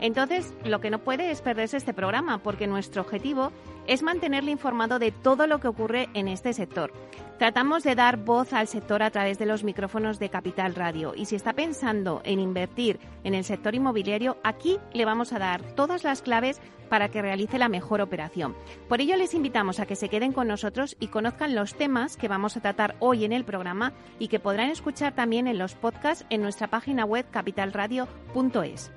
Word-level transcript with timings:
Entonces, 0.00 0.54
lo 0.64 0.80
que 0.80 0.90
no 0.90 0.98
puede 1.00 1.30
es 1.30 1.42
perderse 1.42 1.76
este 1.76 1.94
programa, 1.94 2.42
porque 2.42 2.66
nuestro 2.66 3.02
objetivo 3.02 3.52
es 3.86 4.02
mantenerle 4.02 4.50
informado 4.50 4.98
de 4.98 5.12
todo 5.12 5.46
lo 5.46 5.60
que 5.60 5.68
ocurre 5.68 6.08
en 6.14 6.28
este 6.28 6.52
sector. 6.52 6.92
Tratamos 7.38 7.84
de 7.84 7.94
dar 7.94 8.18
voz 8.18 8.52
al 8.52 8.68
sector 8.68 9.02
a 9.02 9.10
través 9.10 9.38
de 9.38 9.46
los 9.46 9.64
micrófonos 9.64 10.18
de 10.18 10.28
Capital 10.28 10.74
Radio 10.74 11.14
y 11.16 11.24
si 11.24 11.36
está 11.36 11.54
pensando 11.54 12.20
en 12.24 12.38
invertir 12.38 13.00
en 13.24 13.34
el 13.34 13.44
sector 13.44 13.74
inmobiliario, 13.74 14.36
aquí 14.44 14.78
le 14.92 15.06
vamos 15.06 15.32
a 15.32 15.38
dar 15.38 15.62
todas 15.74 16.04
las 16.04 16.20
claves 16.20 16.60
para 16.90 17.08
que 17.08 17.22
realice 17.22 17.58
la 17.58 17.70
mejor 17.70 18.02
operación. 18.02 18.54
Por 18.88 19.00
ello 19.00 19.16
les 19.16 19.32
invitamos 19.32 19.80
a 19.80 19.86
que 19.86 19.96
se 19.96 20.10
queden 20.10 20.32
con 20.32 20.48
nosotros 20.48 20.96
y 21.00 21.06
conozcan 21.06 21.54
los 21.54 21.74
temas 21.74 22.18
que 22.18 22.28
vamos 22.28 22.58
a 22.58 22.60
tratar 22.60 22.96
hoy 22.98 23.24
en 23.24 23.32
el 23.32 23.44
programa 23.44 23.94
y 24.18 24.28
que 24.28 24.40
podrán 24.40 24.68
escuchar 24.68 25.14
también 25.14 25.46
en 25.46 25.56
los 25.56 25.74
podcasts 25.74 26.26
en 26.28 26.42
nuestra 26.42 26.68
página 26.68 27.06
web 27.06 27.24
capitalradio.es. 27.30 28.92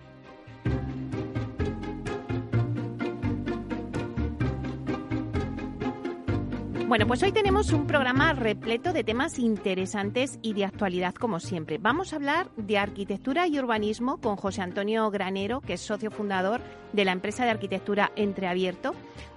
Bueno, 6.94 7.08
pues 7.08 7.24
hoy 7.24 7.32
tenemos 7.32 7.72
un 7.72 7.88
programa 7.88 8.34
repleto 8.34 8.94
de 8.94 9.04
temas 9.04 9.40
interesantes 9.40 10.38
y 10.44 10.54
de 10.54 10.66
actualidad 10.66 11.16
como 11.16 11.40
siempre. 11.40 11.80
Vamos 11.80 12.14
a 12.14 12.18
hablar 12.18 12.52
de 12.56 12.78
arquitectura 12.78 13.48
y 13.48 13.58
urbanismo 13.58 14.18
con 14.18 14.36
José 14.36 14.62
Antonio 14.62 15.10
Granero, 15.10 15.60
que 15.62 15.74
es 15.74 15.82
socio 15.82 16.12
fundador 16.12 16.62
de 16.94 17.06
la 17.06 17.12
empresa 17.12 17.44
de 17.44 17.52
arquitectura 17.52 18.12
Entreabierto. 18.16 18.96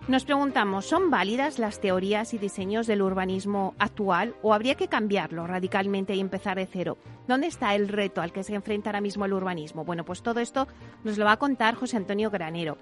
Nos 0.08 0.24
preguntamos, 0.24 0.86
¿son 0.86 1.10
válidas 1.10 1.58
las 1.58 1.80
teorías 1.80 2.32
y 2.32 2.38
diseños 2.38 2.86
del 2.86 3.02
urbanismo 3.02 3.74
actual 3.78 4.36
o 4.40 4.54
habría 4.54 4.76
que 4.76 4.86
cambiarlo 4.86 5.48
radicalmente 5.48 6.14
y 6.14 6.20
empezar 6.20 6.56
de 6.56 6.66
cero? 6.66 6.96
¿Dónde 7.26 7.48
está 7.48 7.74
el 7.74 7.88
reto 7.88 8.22
al 8.22 8.32
que 8.32 8.44
se 8.44 8.54
enfrenta 8.54 8.90
ahora 8.90 9.00
mismo 9.00 9.24
el 9.24 9.32
urbanismo? 9.32 9.84
Bueno, 9.84 10.04
pues 10.04 10.22
todo 10.22 10.38
esto 10.38 10.68
nos 11.02 11.18
lo 11.18 11.24
va 11.24 11.32
a 11.32 11.38
contar 11.38 11.74
José 11.74 11.96
Antonio 11.96 12.30
Granero. 12.30 12.78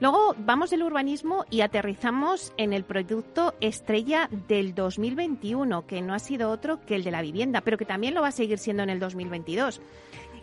Luego 0.00 0.34
vamos 0.38 0.68
del 0.68 0.82
urbanismo 0.82 1.46
y 1.48 1.62
aterrizamos 1.62 2.52
en 2.58 2.74
el 2.74 2.84
producto 2.84 3.54
estrella 3.62 4.28
del 4.46 4.74
2021, 4.74 5.86
que 5.86 6.02
no 6.02 6.12
ha 6.12 6.18
sido 6.18 6.50
otro 6.50 6.84
que 6.84 6.96
el 6.96 7.04
de 7.04 7.10
la 7.10 7.22
vivienda, 7.22 7.62
pero 7.62 7.78
que 7.78 7.86
también 7.86 8.12
lo 8.12 8.20
va 8.20 8.28
a 8.28 8.32
seguir 8.32 8.58
siendo 8.58 8.82
en 8.82 8.90
el 8.90 9.00
2022. 9.00 9.80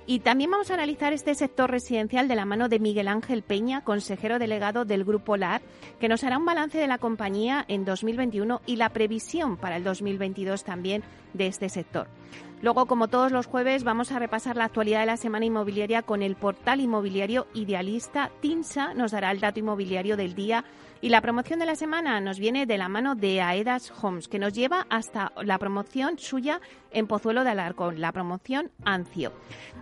Y 0.05 0.19
también 0.19 0.51
vamos 0.51 0.69
a 0.69 0.73
analizar 0.73 1.13
este 1.13 1.33
sector 1.33 1.71
residencial 1.71 2.27
de 2.27 2.35
la 2.35 2.43
mano 2.43 2.67
de 2.67 2.79
Miguel 2.79 3.07
Ángel 3.07 3.41
Peña, 3.41 3.85
consejero 3.85 4.37
delegado 4.37 4.83
del 4.83 5.05
Grupo 5.05 5.37
LAR, 5.37 5.61
que 5.99 6.09
nos 6.09 6.25
hará 6.25 6.37
un 6.37 6.45
balance 6.45 6.77
de 6.77 6.87
la 6.87 6.97
compañía 6.97 7.63
en 7.69 7.85
2021 7.85 8.61
y 8.65 8.75
la 8.75 8.89
previsión 8.89 9.55
para 9.55 9.77
el 9.77 9.85
2022 9.85 10.65
también 10.65 11.03
de 11.33 11.47
este 11.47 11.69
sector. 11.69 12.07
Luego, 12.61 12.85
como 12.85 13.09
todos 13.09 13.31
los 13.31 13.45
jueves, 13.45 13.83
vamos 13.83 14.11
a 14.11 14.19
repasar 14.19 14.55
la 14.55 14.65
actualidad 14.65 15.01
de 15.01 15.05
la 15.05 15.17
semana 15.17 15.45
inmobiliaria 15.45 16.01
con 16.01 16.21
el 16.21 16.35
portal 16.35 16.79
inmobiliario 16.79 17.47
idealista 17.53 18.31
TINSA. 18.39 18.93
Nos 18.93 19.11
dará 19.11 19.31
el 19.31 19.41
dato 19.41 19.59
inmobiliario 19.59 20.15
del 20.15 20.33
día 20.33 20.63
y 21.01 21.09
la 21.09 21.19
promoción 21.19 21.59
de 21.59 21.65
la 21.65 21.75
semana 21.75 22.21
nos 22.21 22.39
viene 22.39 22.65
de 22.65 22.77
la 22.77 22.87
mano 22.87 23.15
de 23.15 23.41
Aedas 23.41 23.91
Homes, 24.01 24.29
que 24.29 24.39
nos 24.39 24.53
lleva 24.53 24.87
hasta 24.89 25.33
la 25.43 25.57
promoción 25.57 26.17
suya 26.17 26.61
en 26.93 27.07
Pozuelo 27.07 27.43
de 27.43 27.49
Alarcón, 27.51 27.99
la 27.99 28.11
promoción 28.11 28.71
Ancio. 28.85 29.33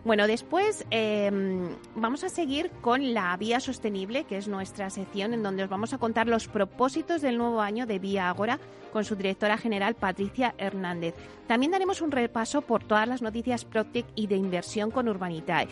Bueno, 0.03 0.27
después 0.27 0.85
em, 0.89 1.75
vamos 1.95 2.23
a 2.23 2.29
seguir 2.29 2.71
con 2.81 3.13
la 3.13 3.35
Vía 3.37 3.59
Sostenible, 3.59 4.23
que 4.23 4.37
es 4.37 4.47
nuestra 4.47 4.89
sección 4.89 5.33
en 5.33 5.43
donde 5.43 5.63
os 5.63 5.69
vamos 5.69 5.93
a 5.93 5.97
contar 5.97 6.27
los 6.27 6.47
propósitos 6.47 7.21
del 7.21 7.37
nuevo 7.37 7.61
año 7.61 7.85
de 7.85 7.99
Vía 7.99 8.29
Agora 8.29 8.59
con 8.91 9.05
su 9.05 9.15
directora 9.15 9.57
general 9.57 9.95
Patricia 9.95 10.53
Hernández. 10.57 11.15
También 11.47 11.71
daremos 11.71 12.01
un 12.01 12.11
repaso 12.11 12.61
por 12.61 12.83
todas 12.83 13.07
las 13.07 13.21
noticias 13.21 13.65
Protec 13.65 14.05
y 14.15 14.27
de 14.27 14.35
inversión 14.35 14.91
con 14.91 15.07
Urbanitae. 15.07 15.67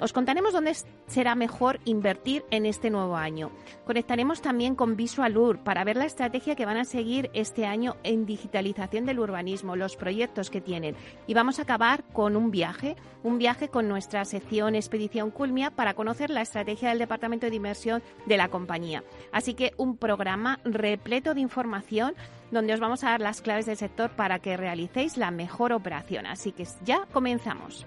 Os 0.00 0.12
contaremos 0.12 0.52
dónde 0.52 0.76
será 1.06 1.34
mejor 1.34 1.78
invertir 1.84 2.44
en 2.50 2.66
este 2.66 2.90
nuevo 2.90 3.16
año. 3.16 3.50
Conectaremos 3.86 4.42
también 4.42 4.74
con 4.74 4.96
Visualur 4.96 5.58
para 5.58 5.84
ver 5.84 5.96
la 5.96 6.04
estrategia 6.04 6.56
que 6.56 6.66
van 6.66 6.78
a 6.78 6.84
seguir 6.84 7.30
este 7.32 7.64
año 7.64 7.96
en 8.02 8.26
digitalización 8.26 9.06
del 9.06 9.20
urbanismo, 9.20 9.76
los 9.76 9.96
proyectos 9.96 10.50
que 10.50 10.60
tienen. 10.60 10.96
Y 11.28 11.34
vamos 11.34 11.58
a 11.58 11.62
acabar 11.62 12.02
con 12.12 12.36
un 12.36 12.50
viaje, 12.50 12.96
un 13.22 13.38
viaje 13.38 13.68
con 13.68 13.88
nuestra 13.88 14.24
sección 14.24 14.74
Expedición 14.74 15.30
Culmia 15.30 15.70
para 15.70 15.94
conocer 15.94 16.30
la 16.30 16.42
estrategia 16.42 16.88
del 16.88 16.98
Departamento 16.98 17.48
de 17.48 17.56
Inversión 17.56 18.02
de 18.26 18.36
la 18.36 18.48
compañía. 18.48 19.04
Así 19.30 19.54
que 19.54 19.74
un 19.76 19.96
programa 19.96 20.58
repleto 20.64 21.34
de 21.34 21.40
información 21.40 22.14
donde 22.50 22.74
os 22.74 22.80
vamos 22.80 23.04
a 23.04 23.10
dar 23.10 23.20
las 23.20 23.42
claves 23.42 23.66
del 23.66 23.76
sector 23.76 24.10
para 24.10 24.40
que 24.40 24.56
realicéis 24.56 25.16
la 25.16 25.30
mejor 25.30 25.72
operación. 25.72 26.26
Así 26.26 26.52
que 26.52 26.66
ya 26.84 27.06
comenzamos. 27.12 27.86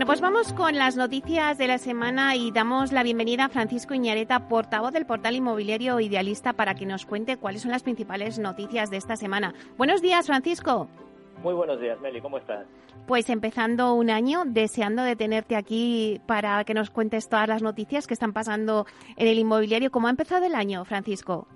Bueno, 0.00 0.12
pues 0.12 0.22
vamos 0.22 0.54
con 0.54 0.78
las 0.78 0.96
noticias 0.96 1.58
de 1.58 1.66
la 1.66 1.76
semana 1.76 2.34
y 2.34 2.52
damos 2.52 2.90
la 2.90 3.02
bienvenida 3.02 3.44
a 3.44 3.48
Francisco 3.50 3.92
Iñareta, 3.92 4.48
portavoz 4.48 4.94
del 4.94 5.04
portal 5.04 5.34
inmobiliario 5.34 6.00
Idealista, 6.00 6.54
para 6.54 6.74
que 6.74 6.86
nos 6.86 7.04
cuente 7.04 7.36
cuáles 7.36 7.60
son 7.60 7.70
las 7.70 7.82
principales 7.82 8.38
noticias 8.38 8.88
de 8.88 8.96
esta 8.96 9.16
semana. 9.16 9.52
Buenos 9.76 10.00
días, 10.00 10.26
Francisco. 10.26 10.88
Muy 11.42 11.52
buenos 11.52 11.78
días, 11.82 12.00
Meli, 12.00 12.22
¿cómo 12.22 12.38
estás? 12.38 12.64
Pues 13.06 13.28
empezando 13.28 13.92
un 13.92 14.08
año, 14.08 14.44
deseando 14.46 15.02
de 15.02 15.16
tenerte 15.16 15.54
aquí 15.54 16.18
para 16.24 16.64
que 16.64 16.72
nos 16.72 16.88
cuentes 16.88 17.28
todas 17.28 17.48
las 17.48 17.60
noticias 17.60 18.06
que 18.06 18.14
están 18.14 18.32
pasando 18.32 18.86
en 19.16 19.28
el 19.28 19.38
inmobiliario. 19.38 19.90
¿Cómo 19.90 20.06
ha 20.06 20.10
empezado 20.10 20.46
el 20.46 20.54
año, 20.54 20.82
Francisco? 20.86 21.46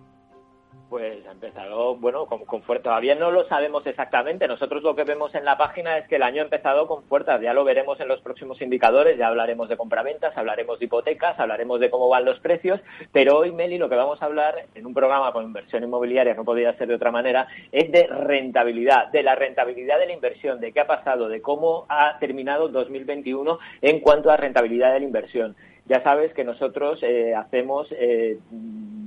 Pues 0.94 1.26
ha 1.26 1.32
empezado, 1.32 1.96
bueno, 1.96 2.26
con, 2.26 2.44
con, 2.44 2.62
fuerza. 2.62 2.84
Todavía 2.84 3.16
no 3.16 3.32
lo 3.32 3.48
sabemos 3.48 3.84
exactamente. 3.84 4.46
Nosotros 4.46 4.80
lo 4.84 4.94
que 4.94 5.02
vemos 5.02 5.34
en 5.34 5.44
la 5.44 5.58
página 5.58 5.98
es 5.98 6.06
que 6.06 6.14
el 6.14 6.22
año 6.22 6.40
ha 6.40 6.44
empezado 6.44 6.86
con 6.86 7.02
fuerza. 7.02 7.40
Ya 7.40 7.52
lo 7.52 7.64
veremos 7.64 7.98
en 7.98 8.06
los 8.06 8.20
próximos 8.20 8.62
indicadores. 8.62 9.18
Ya 9.18 9.26
hablaremos 9.26 9.68
de 9.68 9.76
compraventas, 9.76 10.36
hablaremos 10.36 10.78
de 10.78 10.84
hipotecas, 10.84 11.36
hablaremos 11.40 11.80
de 11.80 11.90
cómo 11.90 12.08
van 12.08 12.24
los 12.24 12.38
precios. 12.38 12.80
Pero 13.10 13.38
hoy, 13.38 13.50
Meli, 13.50 13.76
lo 13.76 13.88
que 13.88 13.96
vamos 13.96 14.22
a 14.22 14.26
hablar 14.26 14.54
en 14.72 14.86
un 14.86 14.94
programa 14.94 15.32
con 15.32 15.42
inversión 15.42 15.82
inmobiliaria, 15.82 16.34
no 16.34 16.44
podría 16.44 16.78
ser 16.78 16.86
de 16.86 16.94
otra 16.94 17.10
manera, 17.10 17.48
es 17.72 17.90
de 17.90 18.06
rentabilidad, 18.06 19.08
de 19.08 19.24
la 19.24 19.34
rentabilidad 19.34 19.98
de 19.98 20.06
la 20.06 20.12
inversión, 20.12 20.60
de 20.60 20.70
qué 20.70 20.78
ha 20.78 20.86
pasado, 20.86 21.28
de 21.28 21.42
cómo 21.42 21.86
ha 21.88 22.20
terminado 22.20 22.68
2021 22.68 23.58
en 23.82 23.98
cuanto 23.98 24.30
a 24.30 24.36
rentabilidad 24.36 24.92
de 24.92 25.00
la 25.00 25.06
inversión. 25.06 25.56
Ya 25.86 26.04
sabes 26.04 26.32
que 26.34 26.44
nosotros 26.44 27.00
eh, 27.02 27.34
hacemos 27.34 27.88
eh, 27.90 28.38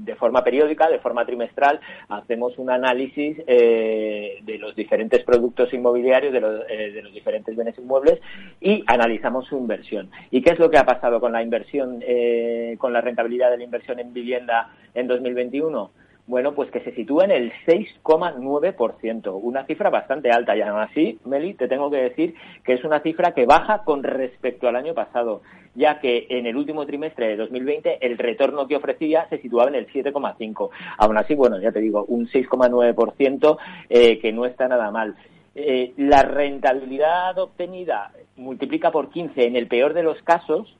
de 0.07 0.15
forma 0.15 0.43
periódica, 0.43 0.89
de 0.89 0.99
forma 0.99 1.25
trimestral, 1.25 1.79
hacemos 2.09 2.57
un 2.57 2.71
análisis 2.71 3.37
eh, 3.45 4.39
de 4.41 4.57
los 4.57 4.75
diferentes 4.75 5.23
productos 5.23 5.71
inmobiliarios, 5.73 6.33
de 6.33 6.39
los, 6.39 6.61
eh, 6.69 6.91
de 6.91 7.01
los, 7.03 7.13
diferentes 7.13 7.55
bienes 7.55 7.77
inmuebles 7.77 8.19
y 8.61 8.83
analizamos 8.87 9.45
su 9.47 9.57
inversión. 9.57 10.09
¿Y 10.31 10.41
qué 10.41 10.51
es 10.51 10.59
lo 10.59 10.69
que 10.69 10.77
ha 10.77 10.85
pasado 10.85 11.19
con 11.19 11.33
la 11.33 11.43
inversión, 11.43 12.01
eh, 12.07 12.75
con 12.79 12.93
la 12.93 13.01
rentabilidad 13.01 13.51
de 13.51 13.57
la 13.57 13.63
inversión 13.63 13.99
en 13.99 14.13
vivienda 14.13 14.71
en 14.93 15.07
2021? 15.07 15.91
Bueno, 16.27 16.53
pues 16.53 16.69
que 16.71 16.81
se 16.81 16.93
sitúa 16.93 17.23
en 17.23 17.31
el 17.31 17.53
6,9%, 17.65 19.39
una 19.41 19.65
cifra 19.65 19.89
bastante 19.89 20.29
alta 20.29 20.57
y 20.57 20.61
aún 20.61 20.81
así, 20.81 21.19
Meli, 21.23 21.53
te 21.53 21.69
tengo 21.69 21.89
que 21.89 22.01
decir 22.01 22.35
que 22.65 22.73
es 22.73 22.83
una 22.83 22.99
cifra 22.99 23.31
que 23.31 23.45
baja 23.45 23.85
con 23.85 24.03
respecto 24.03 24.67
al 24.67 24.75
año 24.75 24.93
pasado, 24.93 25.41
ya 25.73 26.01
que 26.01 26.27
en 26.29 26.45
el 26.45 26.57
último 26.57 26.85
trimestre 26.85 27.29
de 27.29 27.37
2020 27.37 28.05
el 28.05 28.17
retorno 28.17 28.67
que 28.67 28.75
ofrecía 28.75 29.25
se 29.29 29.37
situaba 29.37 29.69
en 29.69 29.75
el 29.75 29.87
7,5%. 29.87 30.69
Aún 30.97 31.17
así, 31.17 31.33
bueno, 31.33 31.61
ya 31.61 31.71
te 31.71 31.79
digo, 31.79 32.03
un 32.09 32.27
6,9% 32.27 33.57
eh, 33.89 34.19
que 34.19 34.33
no 34.33 34.45
está 34.45 34.67
nada 34.67 34.91
mal. 34.91 35.15
Eh, 35.55 35.93
la 35.95 36.23
rentabilidad 36.23 37.39
obtenida 37.39 38.11
multiplica 38.35 38.91
por 38.91 39.11
15 39.11 39.45
en 39.45 39.55
el 39.55 39.67
peor 39.67 39.93
de 39.93 40.03
los 40.03 40.21
casos 40.23 40.75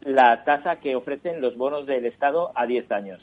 la 0.00 0.42
tasa 0.44 0.76
que 0.76 0.96
ofrecen 0.96 1.42
los 1.42 1.56
bonos 1.58 1.84
del 1.84 2.06
Estado 2.06 2.50
a 2.54 2.66
10 2.66 2.90
años. 2.92 3.20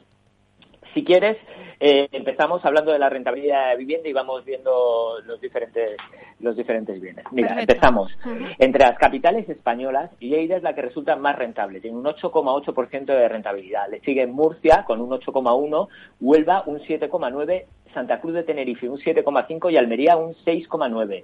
Si 0.93 1.03
quieres, 1.03 1.37
eh, 1.79 2.07
empezamos 2.11 2.63
hablando 2.63 2.91
de 2.91 2.99
la 2.99 3.09
rentabilidad 3.09 3.71
de 3.71 3.77
vivienda 3.77 4.07
y 4.07 4.13
vamos 4.13 4.45
viendo 4.45 5.19
los 5.25 5.41
diferentes, 5.41 5.97
los 6.39 6.55
diferentes 6.55 7.01
bienes. 7.01 7.25
Mira, 7.31 7.59
empezamos. 7.59 8.11
Entre 8.59 8.85
las 8.85 8.97
capitales 8.97 9.49
españolas, 9.49 10.11
Lleida 10.19 10.57
es 10.57 10.63
la 10.63 10.75
que 10.75 10.83
resulta 10.83 11.15
más 11.15 11.35
rentable, 11.35 11.81
tiene 11.81 11.97
un 11.97 12.05
8,8% 12.05 13.05
de 13.05 13.27
rentabilidad. 13.27 13.89
Le 13.89 14.01
sigue 14.01 14.27
Murcia 14.27 14.83
con 14.85 15.01
un 15.01 15.09
8,1%, 15.09 15.87
Huelva 16.21 16.63
un 16.67 16.79
7,9%, 16.79 17.65
Santa 17.93 18.19
Cruz 18.21 18.33
de 18.33 18.43
Tenerife 18.43 18.89
un 18.89 18.99
7,5% 18.99 19.71
y 19.71 19.77
Almería 19.77 20.15
un 20.15 20.33
6,9%. 20.33 21.23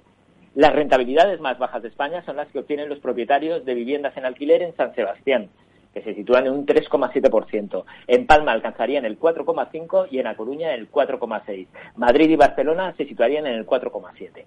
Las 0.56 0.72
rentabilidades 0.72 1.40
más 1.40 1.58
bajas 1.58 1.82
de 1.82 1.88
España 1.88 2.22
son 2.24 2.36
las 2.36 2.48
que 2.48 2.58
obtienen 2.58 2.88
los 2.88 2.98
propietarios 2.98 3.64
de 3.64 3.74
viviendas 3.74 4.16
en 4.16 4.24
alquiler 4.24 4.62
en 4.62 4.74
San 4.74 4.92
Sebastián, 4.96 5.48
que 5.92 6.02
se 6.02 6.14
sitúan 6.14 6.46
en 6.46 6.52
un 6.52 6.66
3,7%. 6.66 7.84
En 8.06 8.26
Palma 8.26 8.52
alcanzarían 8.52 9.04
el 9.04 9.18
4,5% 9.18 10.08
y 10.10 10.18
en 10.18 10.26
A 10.26 10.36
Coruña 10.36 10.74
el 10.74 10.90
4,6%. 10.90 11.66
Madrid 11.96 12.30
y 12.30 12.36
Barcelona 12.36 12.94
se 12.96 13.06
situarían 13.06 13.46
en 13.46 13.54
el 13.54 13.66
4,7%. 13.66 14.44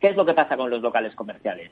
¿Qué 0.00 0.08
es 0.08 0.16
lo 0.16 0.26
que 0.26 0.34
pasa 0.34 0.56
con 0.56 0.68
los 0.68 0.82
locales 0.82 1.14
comerciales? 1.14 1.70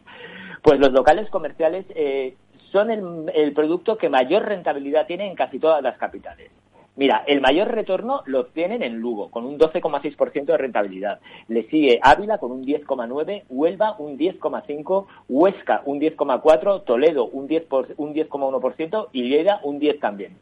Pues 0.63 0.79
los 0.79 0.93
locales 0.93 1.29
comerciales 1.31 1.85
eh, 1.97 2.37
son 2.71 2.91
el, 2.91 3.31
el 3.35 3.53
producto 3.53 3.99
que 3.99 4.09
mayor 4.09 4.45
rentabilidad 4.45 5.07
tiene 5.07 5.27
en 5.27 5.35
casi 5.35 5.59
todas 5.59 5.83
las 5.83 5.99
capitales. 5.99 6.51
Mira, 6.97 7.25
el 7.27 7.41
mayor 7.41 7.69
retorno 7.69 8.23
lo 8.27 8.41
obtienen 8.41 8.83
en 8.83 8.99
Lugo, 8.99 9.31
con 9.31 9.47
un 9.47 9.59
12,6% 9.59 10.45
de 10.45 10.57
rentabilidad. 10.57 11.21
Le 11.49 11.63
sigue 11.69 12.01
Ávila 12.03 12.39
con 12.39 12.51
un 12.51 12.65
10,9%, 12.65 13.45
Huelva 13.49 13.95
un 13.99 14.19
10,5%, 14.19 15.07
Huesca 15.29 15.83
un 15.87 16.01
10,4%, 16.01 16.85
Toledo 16.85 17.27
un 17.27 17.49
10,1% 17.49 19.09
y 19.13 19.23
Lleida 19.23 19.61
un 19.63 19.81
10% 19.81 20.01
también. 20.01 20.37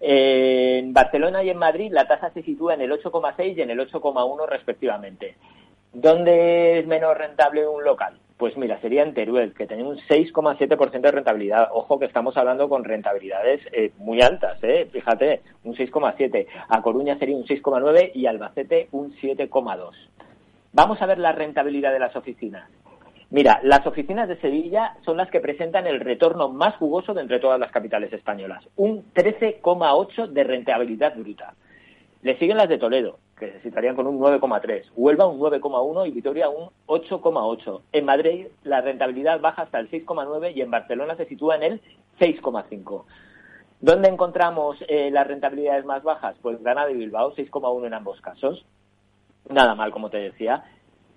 En 0.00 0.92
Barcelona 0.92 1.42
y 1.42 1.50
en 1.50 1.56
Madrid 1.56 1.90
la 1.90 2.06
tasa 2.06 2.30
se 2.30 2.42
sitúa 2.42 2.74
en 2.74 2.82
el 2.82 2.92
8,6 2.92 3.56
y 3.56 3.62
en 3.62 3.70
el 3.70 3.78
8,1 3.78 4.46
respectivamente. 4.46 5.36
¿Dónde 5.92 6.80
es 6.80 6.86
menos 6.86 7.16
rentable 7.16 7.66
un 7.66 7.82
local? 7.82 8.18
Pues 8.36 8.54
mira, 8.58 8.78
sería 8.82 9.02
en 9.02 9.14
Teruel, 9.14 9.54
que 9.54 9.66
tenía 9.66 9.86
un 9.86 9.96
6,7% 9.96 11.00
de 11.00 11.10
rentabilidad. 11.10 11.68
Ojo 11.72 11.98
que 11.98 12.04
estamos 12.04 12.36
hablando 12.36 12.68
con 12.68 12.84
rentabilidades 12.84 13.62
eh, 13.72 13.92
muy 13.96 14.20
altas, 14.20 14.62
¿eh? 14.62 14.88
fíjate, 14.92 15.40
un 15.64 15.74
6,7. 15.74 16.46
A 16.68 16.82
Coruña 16.82 17.18
sería 17.18 17.36
un 17.36 17.44
6,9 17.44 18.10
y 18.14 18.26
Albacete 18.26 18.88
un 18.92 19.14
7,2. 19.16 19.92
Vamos 20.74 21.00
a 21.00 21.06
ver 21.06 21.18
la 21.18 21.32
rentabilidad 21.32 21.92
de 21.92 21.98
las 21.98 22.14
oficinas. 22.14 22.68
Mira, 23.30 23.58
las 23.62 23.86
oficinas 23.86 24.28
de 24.28 24.36
Sevilla 24.36 24.96
son 25.04 25.16
las 25.16 25.30
que 25.30 25.40
presentan 25.40 25.86
el 25.86 26.00
retorno 26.00 26.50
más 26.50 26.76
jugoso 26.76 27.14
de 27.14 27.22
entre 27.22 27.40
todas 27.40 27.58
las 27.58 27.72
capitales 27.72 28.12
españolas, 28.12 28.68
un 28.76 29.12
13,8 29.14 30.28
de 30.28 30.44
rentabilidad 30.44 31.16
bruta. 31.16 31.54
Le 32.22 32.38
siguen 32.38 32.58
las 32.58 32.68
de 32.68 32.78
Toledo, 32.78 33.18
que 33.38 33.52
se 33.52 33.60
situarían 33.60 33.96
con 33.96 34.06
un 34.06 34.18
9,3. 34.18 34.90
Huelva 34.94 35.26
un 35.26 35.38
9,1 35.38 36.08
y 36.08 36.10
Vitoria 36.10 36.48
un 36.48 36.70
8,8. 36.86 37.82
En 37.92 38.04
Madrid 38.04 38.46
la 38.64 38.80
rentabilidad 38.80 39.40
baja 39.40 39.62
hasta 39.62 39.78
el 39.78 39.90
6,9 39.90 40.54
y 40.54 40.62
en 40.62 40.70
Barcelona 40.70 41.16
se 41.16 41.26
sitúa 41.26 41.56
en 41.56 41.62
el 41.62 41.80
6,5. 42.18 43.04
¿Dónde 43.80 44.08
encontramos 44.08 44.78
eh, 44.88 45.10
las 45.10 45.26
rentabilidades 45.26 45.84
más 45.84 46.02
bajas? 46.02 46.36
Pues 46.40 46.62
Granada 46.62 46.90
y 46.90 46.96
Bilbao, 46.96 47.34
6,1 47.34 47.86
en 47.86 47.94
ambos 47.94 48.20
casos. 48.22 48.64
Nada 49.50 49.74
mal, 49.74 49.92
como 49.92 50.08
te 50.08 50.18
decía. 50.18 50.64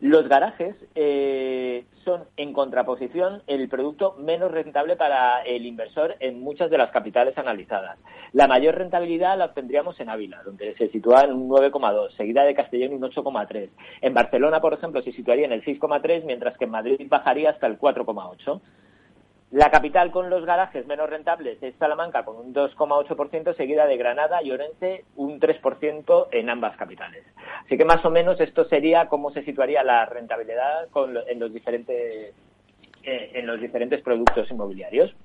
Los 0.01 0.29
garajes 0.29 0.77
eh, 0.95 1.83
son, 2.05 2.23
en 2.37 2.53
contraposición, 2.53 3.43
el 3.47 3.67
producto 3.67 4.15
menos 4.17 4.49
rentable 4.49 4.95
para 4.95 5.41
el 5.41 5.65
inversor 5.65 6.15
en 6.21 6.39
muchas 6.39 6.69
de 6.69 6.77
las 6.77 6.91
capitales 6.91 7.37
analizadas. 7.37 7.99
La 8.31 8.47
mayor 8.47 8.75
rentabilidad 8.75 9.37
la 9.37 9.45
obtendríamos 9.45 9.99
en 9.99 10.09
Ávila, 10.09 10.41
donde 10.43 10.73
se 10.77 10.87
sitúa 10.87 11.23
en 11.23 11.33
un 11.33 11.49
9,2, 11.49 12.11
seguida 12.15 12.43
de 12.43 12.55
Castellón 12.55 12.93
un 12.93 13.01
8,3. 13.01 13.69
En 13.99 14.13
Barcelona, 14.13 14.61
por 14.61 14.73
ejemplo, 14.73 15.01
se 15.01 15.11
situaría 15.11 15.45
en 15.45 15.51
el 15.51 15.65
6,3, 15.65 16.23
mientras 16.23 16.57
que 16.57 16.63
en 16.63 16.71
Madrid 16.71 17.01
bajaría 17.09 17.49
hasta 17.49 17.67
el 17.67 17.77
4,8. 17.77 18.61
La 19.51 19.71
capital 19.71 20.11
con 20.11 20.29
los 20.29 20.45
garajes 20.45 20.85
menos 20.85 21.09
rentables 21.09 21.57
es 21.63 21.73
Salamanca 21.79 22.23
con 22.23 22.37
un 22.37 22.53
2,8%, 22.53 23.55
seguida 23.55 23.87
de 23.87 23.97
Granada 23.97 24.43
y 24.43 24.51
Orense 24.51 25.05
un 25.15 25.39
3% 25.39 26.27
en 26.31 26.49
ambas 26.51 26.77
capitales. 26.77 27.25
Así 27.65 27.75
que 27.75 27.83
más 27.83 28.05
o 28.05 28.11
menos 28.11 28.39
esto 28.39 28.65
sería 28.65 29.07
cómo 29.07 29.31
se 29.31 29.43
situaría 29.43 29.83
la 29.83 30.05
rentabilidad 30.05 30.87
en 31.27 31.39
los 31.39 31.51
diferentes 31.51 32.35
eh, 33.01 33.31
en 33.33 33.47
los 33.47 33.61
diferentes 33.61 34.01
productos 34.01 34.51
inmobiliarios. 34.51 35.15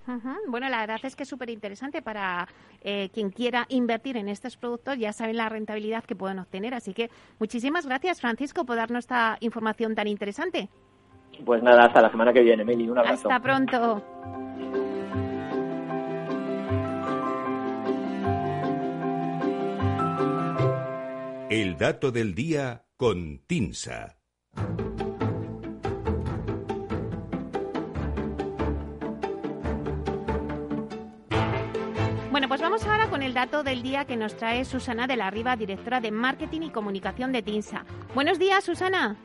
Bueno, 0.47 0.69
la 0.69 0.79
verdad 0.79 1.01
es 1.03 1.17
que 1.17 1.25
es 1.25 1.29
súper 1.29 1.51
interesante 1.51 2.03
para 2.03 2.47
eh, 2.83 3.11
quien 3.13 3.31
quiera 3.31 3.67
invertir 3.69 4.17
en 4.17 4.29
estos 4.29 4.57
productos, 4.57 4.97
ya 4.97 5.13
saben 5.13 5.37
la 5.37 5.49
rentabilidad 5.49 6.05
que 6.05 6.15
pueden 6.15 6.39
obtener. 6.39 6.73
Así 6.73 6.95
que 6.95 7.11
muchísimas 7.41 7.85
gracias, 7.85 8.21
Francisco, 8.21 8.65
por 8.65 8.77
darnos 8.77 9.01
esta 9.01 9.39
información 9.41 9.97
tan 9.97 10.07
interesante. 10.07 10.69
Pues 11.45 11.63
nada, 11.63 11.87
hasta 11.87 12.03
la 12.03 12.11
semana 12.11 12.33
que 12.33 12.41
viene, 12.41 12.65
Meli. 12.65 12.89
Un 12.89 12.99
abrazo. 12.99 13.31
Hasta 13.31 13.41
pronto. 13.41 14.03
El 21.51 21.77
dato 21.79 22.11
del 22.11 22.35
día 22.35 22.85
con 22.97 23.39
Tinsa. 23.47 24.17
Bueno, 32.31 32.49
pues 32.49 32.61
vamos 32.61 32.85
ahora 32.85 33.09
con 33.09 33.23
el 33.23 33.33
dato 33.33 33.63
del 33.63 33.83
día 33.83 34.05
que 34.05 34.17
nos 34.17 34.37
trae 34.37 34.65
Susana 34.65 35.07
de 35.07 35.17
la 35.17 35.31
Riva, 35.31 35.55
directora 35.55 36.01
de 36.01 36.11
Marketing 36.11 36.63
y 36.63 36.71
Comunicación 36.71 37.31
de 37.31 37.43
TINSA. 37.43 37.85
Buenos 38.15 38.41
días, 38.41 38.65
Susana. 38.65 39.17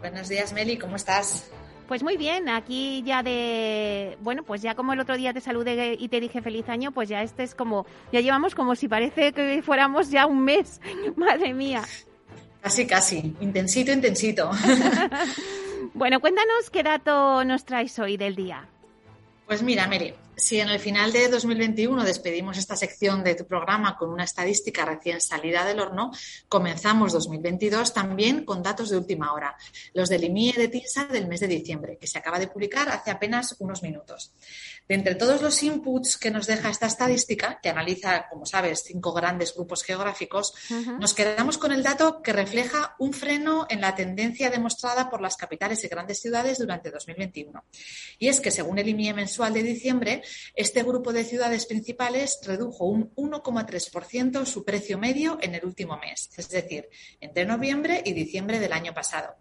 Buenos 0.00 0.28
días, 0.28 0.52
Meli, 0.52 0.76
¿cómo 0.76 0.96
estás? 0.96 1.50
Pues 1.88 2.02
muy 2.02 2.16
bien, 2.16 2.48
aquí 2.50 3.02
ya 3.04 3.22
de, 3.22 4.18
bueno, 4.20 4.42
pues 4.42 4.60
ya 4.60 4.74
como 4.74 4.92
el 4.92 5.00
otro 5.00 5.16
día 5.16 5.32
te 5.32 5.40
saludé 5.40 5.96
y 5.98 6.08
te 6.08 6.20
dije 6.20 6.42
feliz 6.42 6.68
año, 6.68 6.92
pues 6.92 7.08
ya 7.08 7.22
este 7.22 7.42
es 7.42 7.54
como, 7.54 7.86
ya 8.12 8.20
llevamos 8.20 8.54
como 8.54 8.74
si 8.76 8.88
parece 8.88 9.32
que 9.32 9.62
fuéramos 9.62 10.10
ya 10.10 10.26
un 10.26 10.44
mes, 10.44 10.80
madre 11.16 11.54
mía. 11.54 11.82
Casi, 12.60 12.86
casi, 12.86 13.34
intensito, 13.40 13.90
intensito. 13.90 14.50
bueno, 15.94 16.20
cuéntanos 16.20 16.68
qué 16.70 16.82
dato 16.82 17.44
nos 17.44 17.64
traes 17.64 17.98
hoy 17.98 18.16
del 18.16 18.36
día. 18.36 18.66
Pues 19.46 19.62
mira, 19.62 19.86
Mary, 19.86 20.12
Si 20.38 20.60
en 20.60 20.68
el 20.68 20.78
final 20.78 21.12
de 21.12 21.28
2021 21.28 22.04
despedimos 22.04 22.58
esta 22.58 22.76
sección 22.76 23.24
de 23.24 23.34
tu 23.34 23.44
programa 23.44 23.96
con 23.96 24.10
una 24.10 24.22
estadística 24.22 24.84
recién 24.84 25.20
salida 25.20 25.64
del 25.64 25.80
horno, 25.80 26.12
comenzamos 26.48 27.12
2022 27.12 27.92
también 27.92 28.44
con 28.44 28.62
datos 28.62 28.90
de 28.90 28.98
última 28.98 29.32
hora, 29.32 29.56
los 29.94 30.08
del 30.08 30.22
IMIE 30.22 30.52
de 30.52 30.68
TINSA 30.68 31.06
del 31.06 31.26
mes 31.26 31.40
de 31.40 31.48
diciembre, 31.48 31.98
que 32.00 32.06
se 32.06 32.18
acaba 32.18 32.38
de 32.38 32.46
publicar 32.46 32.88
hace 32.88 33.10
apenas 33.10 33.56
unos 33.58 33.82
minutos. 33.82 34.32
De 34.88 34.94
entre 34.94 35.16
todos 35.16 35.42
los 35.42 35.60
inputs 35.64 36.16
que 36.16 36.30
nos 36.30 36.46
deja 36.46 36.70
esta 36.70 36.86
estadística, 36.86 37.58
que 37.60 37.70
analiza, 37.70 38.28
como 38.30 38.46
sabes, 38.46 38.84
cinco 38.86 39.12
grandes 39.12 39.54
grupos 39.56 39.82
geográficos, 39.82 40.54
nos 41.00 41.14
quedamos 41.14 41.58
con 41.58 41.72
el 41.72 41.82
dato 41.82 42.22
que 42.22 42.32
refleja 42.32 42.94
un 43.00 43.12
freno 43.12 43.66
en 43.68 43.80
la 43.80 43.96
tendencia 43.96 44.50
demostrada 44.50 45.10
por 45.10 45.20
las 45.20 45.36
capitales 45.36 45.82
y 45.82 45.88
grandes 45.88 46.20
ciudades 46.20 46.58
durante 46.58 46.92
2021. 46.92 47.64
Y 48.20 48.28
es 48.28 48.40
que, 48.40 48.52
según 48.52 48.78
el 48.78 48.88
IMIE 48.88 49.12
mensual 49.14 49.52
de 49.52 49.64
diciembre, 49.64 50.22
este 50.54 50.82
grupo 50.82 51.12
de 51.12 51.24
ciudades 51.24 51.66
principales 51.66 52.38
redujo 52.44 52.84
un 52.84 53.14
1,3% 53.14 54.44
su 54.44 54.64
precio 54.64 54.98
medio 54.98 55.38
en 55.40 55.54
el 55.54 55.64
último 55.64 55.98
mes, 55.98 56.30
es 56.36 56.48
decir, 56.48 56.88
entre 57.20 57.46
noviembre 57.46 58.02
y 58.04 58.12
diciembre 58.12 58.58
del 58.58 58.72
año 58.72 58.94
pasado. 58.94 59.36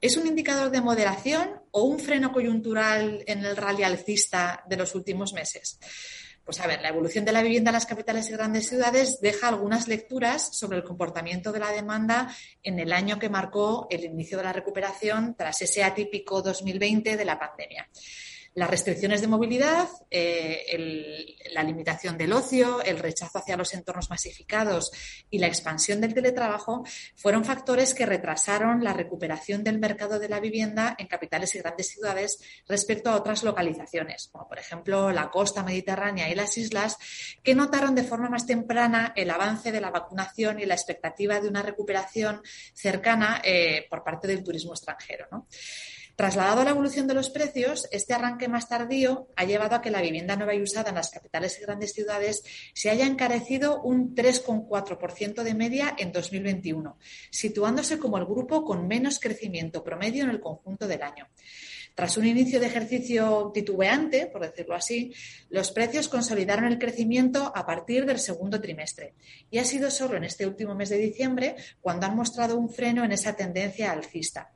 ¿Es 0.00 0.16
un 0.16 0.26
indicador 0.26 0.70
de 0.70 0.80
moderación 0.80 1.62
o 1.70 1.84
un 1.84 1.98
freno 1.98 2.32
coyuntural 2.32 3.22
en 3.26 3.44
el 3.44 3.56
rally 3.56 3.84
alcista 3.84 4.62
de 4.68 4.76
los 4.76 4.94
últimos 4.94 5.32
meses? 5.32 5.78
Pues 6.44 6.60
a 6.60 6.66
ver, 6.66 6.82
la 6.82 6.90
evolución 6.90 7.24
de 7.24 7.32
la 7.32 7.40
vivienda 7.40 7.70
en 7.70 7.74
las 7.74 7.86
capitales 7.86 8.28
y 8.28 8.32
grandes 8.32 8.68
ciudades 8.68 9.18
deja 9.22 9.48
algunas 9.48 9.88
lecturas 9.88 10.54
sobre 10.54 10.76
el 10.76 10.84
comportamiento 10.84 11.52
de 11.52 11.60
la 11.60 11.72
demanda 11.72 12.36
en 12.62 12.78
el 12.78 12.92
año 12.92 13.18
que 13.18 13.30
marcó 13.30 13.86
el 13.88 14.04
inicio 14.04 14.36
de 14.36 14.44
la 14.44 14.52
recuperación 14.52 15.34
tras 15.38 15.62
ese 15.62 15.82
atípico 15.82 16.42
2020 16.42 17.16
de 17.16 17.24
la 17.24 17.38
pandemia. 17.38 17.88
Las 18.54 18.70
restricciones 18.70 19.20
de 19.20 19.26
movilidad, 19.26 19.88
eh, 20.10 21.36
la 21.52 21.64
limitación 21.64 22.16
del 22.16 22.32
ocio, 22.32 22.82
el 22.82 23.00
rechazo 23.00 23.38
hacia 23.38 23.56
los 23.56 23.74
entornos 23.74 24.10
masificados 24.10 24.92
y 25.28 25.38
la 25.38 25.48
expansión 25.48 26.00
del 26.00 26.14
teletrabajo 26.14 26.84
fueron 27.16 27.44
factores 27.44 27.94
que 27.94 28.06
retrasaron 28.06 28.84
la 28.84 28.92
recuperación 28.92 29.64
del 29.64 29.80
mercado 29.80 30.20
de 30.20 30.28
la 30.28 30.38
vivienda 30.38 30.94
en 30.98 31.08
capitales 31.08 31.52
y 31.56 31.58
grandes 31.58 31.88
ciudades 31.88 32.38
respecto 32.68 33.10
a 33.10 33.16
otras 33.16 33.42
localizaciones, 33.42 34.28
como 34.30 34.46
por 34.46 34.60
ejemplo 34.60 35.10
la 35.10 35.30
costa 35.30 35.64
mediterránea 35.64 36.30
y 36.30 36.36
las 36.36 36.56
islas, 36.56 36.96
que 37.42 37.56
notaron 37.56 37.96
de 37.96 38.04
forma 38.04 38.30
más 38.30 38.46
temprana 38.46 39.12
el 39.16 39.30
avance 39.30 39.72
de 39.72 39.80
la 39.80 39.90
vacunación 39.90 40.60
y 40.60 40.66
la 40.66 40.74
expectativa 40.74 41.40
de 41.40 41.48
una 41.48 41.62
recuperación 41.62 42.40
cercana 42.72 43.42
eh, 43.42 43.86
por 43.90 44.04
parte 44.04 44.28
del 44.28 44.44
turismo 44.44 44.74
extranjero. 44.74 45.26
¿no? 45.32 45.48
Trasladado 46.16 46.60
a 46.60 46.64
la 46.64 46.70
evolución 46.70 47.08
de 47.08 47.14
los 47.14 47.28
precios, 47.30 47.88
este 47.90 48.14
arranque 48.14 48.46
más 48.46 48.68
tardío 48.68 49.28
ha 49.34 49.44
llevado 49.44 49.74
a 49.74 49.82
que 49.82 49.90
la 49.90 50.00
vivienda 50.00 50.36
nueva 50.36 50.54
y 50.54 50.62
usada 50.62 50.90
en 50.90 50.94
las 50.94 51.10
capitales 51.10 51.58
y 51.58 51.62
grandes 51.62 51.92
ciudades 51.92 52.44
se 52.72 52.88
haya 52.90 53.04
encarecido 53.04 53.82
un 53.82 54.14
3,4% 54.14 55.42
de 55.42 55.54
media 55.54 55.94
en 55.98 56.12
2021, 56.12 56.96
situándose 57.30 57.98
como 57.98 58.18
el 58.18 58.26
grupo 58.26 58.64
con 58.64 58.86
menos 58.86 59.18
crecimiento 59.18 59.82
promedio 59.82 60.22
en 60.22 60.30
el 60.30 60.40
conjunto 60.40 60.86
del 60.86 61.02
año. 61.02 61.26
Tras 61.96 62.16
un 62.16 62.26
inicio 62.26 62.58
de 62.60 62.66
ejercicio 62.66 63.50
titubeante, 63.52 64.26
por 64.26 64.42
decirlo 64.42 64.74
así, 64.74 65.12
los 65.48 65.72
precios 65.72 66.08
consolidaron 66.08 66.64
el 66.66 66.78
crecimiento 66.78 67.52
a 67.54 67.66
partir 67.66 68.04
del 68.04 68.18
segundo 68.18 68.60
trimestre. 68.60 69.14
Y 69.50 69.58
ha 69.58 69.64
sido 69.64 69.90
solo 69.90 70.16
en 70.16 70.24
este 70.24 70.46
último 70.46 70.74
mes 70.74 70.90
de 70.90 70.98
diciembre 70.98 71.54
cuando 71.80 72.06
han 72.06 72.16
mostrado 72.16 72.56
un 72.56 72.68
freno 72.68 73.04
en 73.04 73.12
esa 73.12 73.34
tendencia 73.34 73.92
alcista. 73.92 74.52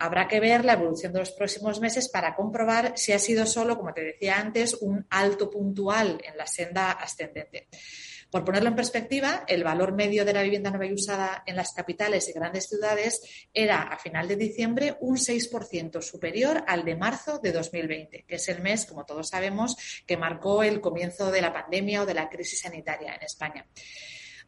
Habrá 0.00 0.26
que 0.26 0.40
ver 0.40 0.64
la 0.64 0.72
evolución 0.72 1.12
de 1.12 1.18
los 1.18 1.32
próximos 1.32 1.78
meses 1.78 2.08
para 2.08 2.34
comprobar 2.34 2.94
si 2.96 3.12
ha 3.12 3.18
sido 3.18 3.44
solo, 3.44 3.76
como 3.76 3.92
te 3.92 4.02
decía 4.02 4.38
antes, 4.38 4.74
un 4.80 5.06
alto 5.10 5.50
puntual 5.50 6.18
en 6.24 6.38
la 6.38 6.46
senda 6.46 6.92
ascendente. 6.92 7.68
Por 8.30 8.42
ponerlo 8.42 8.70
en 8.70 8.76
perspectiva, 8.76 9.44
el 9.46 9.62
valor 9.62 9.92
medio 9.92 10.24
de 10.24 10.32
la 10.32 10.42
vivienda 10.42 10.70
nueva 10.70 10.86
y 10.86 10.94
usada 10.94 11.42
en 11.44 11.54
las 11.54 11.72
capitales 11.72 12.28
y 12.30 12.32
grandes 12.32 12.66
ciudades 12.68 13.20
era 13.52 13.82
a 13.82 13.98
final 13.98 14.26
de 14.26 14.36
diciembre 14.36 14.96
un 15.00 15.16
6% 15.16 16.00
superior 16.00 16.64
al 16.66 16.84
de 16.84 16.96
marzo 16.96 17.38
de 17.38 17.52
2020, 17.52 18.24
que 18.26 18.36
es 18.36 18.48
el 18.48 18.62
mes, 18.62 18.86
como 18.86 19.04
todos 19.04 19.28
sabemos, 19.28 19.76
que 20.06 20.16
marcó 20.16 20.62
el 20.62 20.80
comienzo 20.80 21.30
de 21.30 21.42
la 21.42 21.52
pandemia 21.52 22.02
o 22.02 22.06
de 22.06 22.14
la 22.14 22.30
crisis 22.30 22.60
sanitaria 22.60 23.16
en 23.16 23.22
España. 23.22 23.66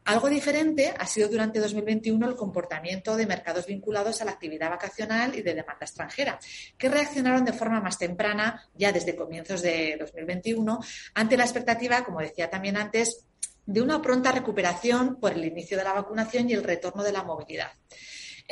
Algo 0.05 0.29
diferente 0.29 0.93
ha 0.97 1.05
sido 1.07 1.29
durante 1.29 1.59
2021 1.59 2.27
el 2.27 2.35
comportamiento 2.35 3.15
de 3.15 3.25
mercados 3.25 3.65
vinculados 3.65 4.21
a 4.21 4.25
la 4.25 4.31
actividad 4.31 4.69
vacacional 4.69 5.33
y 5.35 5.41
de 5.41 5.55
demanda 5.55 5.85
extranjera, 5.85 6.39
que 6.77 6.89
reaccionaron 6.89 7.45
de 7.45 7.53
forma 7.53 7.79
más 7.79 7.97
temprana, 7.97 8.69
ya 8.75 8.91
desde 8.91 9.15
comienzos 9.15 9.61
de 9.61 9.95
2021, 9.97 10.79
ante 11.13 11.37
la 11.37 11.43
expectativa, 11.43 12.03
como 12.03 12.19
decía 12.19 12.49
también 12.49 12.75
antes, 12.75 13.25
de 13.65 13.81
una 13.81 14.01
pronta 14.01 14.31
recuperación 14.31 15.19
por 15.21 15.31
el 15.31 15.45
inicio 15.45 15.77
de 15.77 15.85
la 15.85 15.93
vacunación 15.93 16.49
y 16.49 16.53
el 16.53 16.63
retorno 16.63 17.01
de 17.01 17.13
la 17.13 17.23
movilidad. 17.23 17.71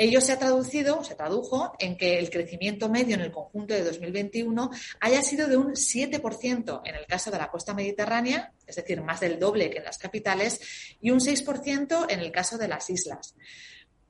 Ello 0.03 0.19
se 0.19 0.31
ha 0.31 0.39
traducido, 0.39 1.03
se 1.03 1.13
tradujo 1.13 1.73
en 1.77 1.95
que 1.95 2.17
el 2.17 2.31
crecimiento 2.31 2.89
medio 2.89 3.13
en 3.13 3.21
el 3.21 3.31
conjunto 3.31 3.75
de 3.75 3.83
2021 3.83 4.71
haya 4.99 5.21
sido 5.21 5.47
de 5.47 5.57
un 5.57 5.73
7% 5.73 6.81
en 6.83 6.95
el 6.95 7.05
caso 7.05 7.29
de 7.29 7.37
la 7.37 7.51
costa 7.51 7.75
mediterránea, 7.75 8.51
es 8.65 8.77
decir, 8.77 8.99
más 9.03 9.19
del 9.19 9.37
doble 9.37 9.69
que 9.69 9.77
en 9.77 9.83
las 9.83 9.99
capitales, 9.99 10.59
y 11.01 11.11
un 11.11 11.19
6% 11.19 12.07
en 12.09 12.19
el 12.19 12.31
caso 12.31 12.57
de 12.57 12.67
las 12.67 12.89
islas 12.89 13.35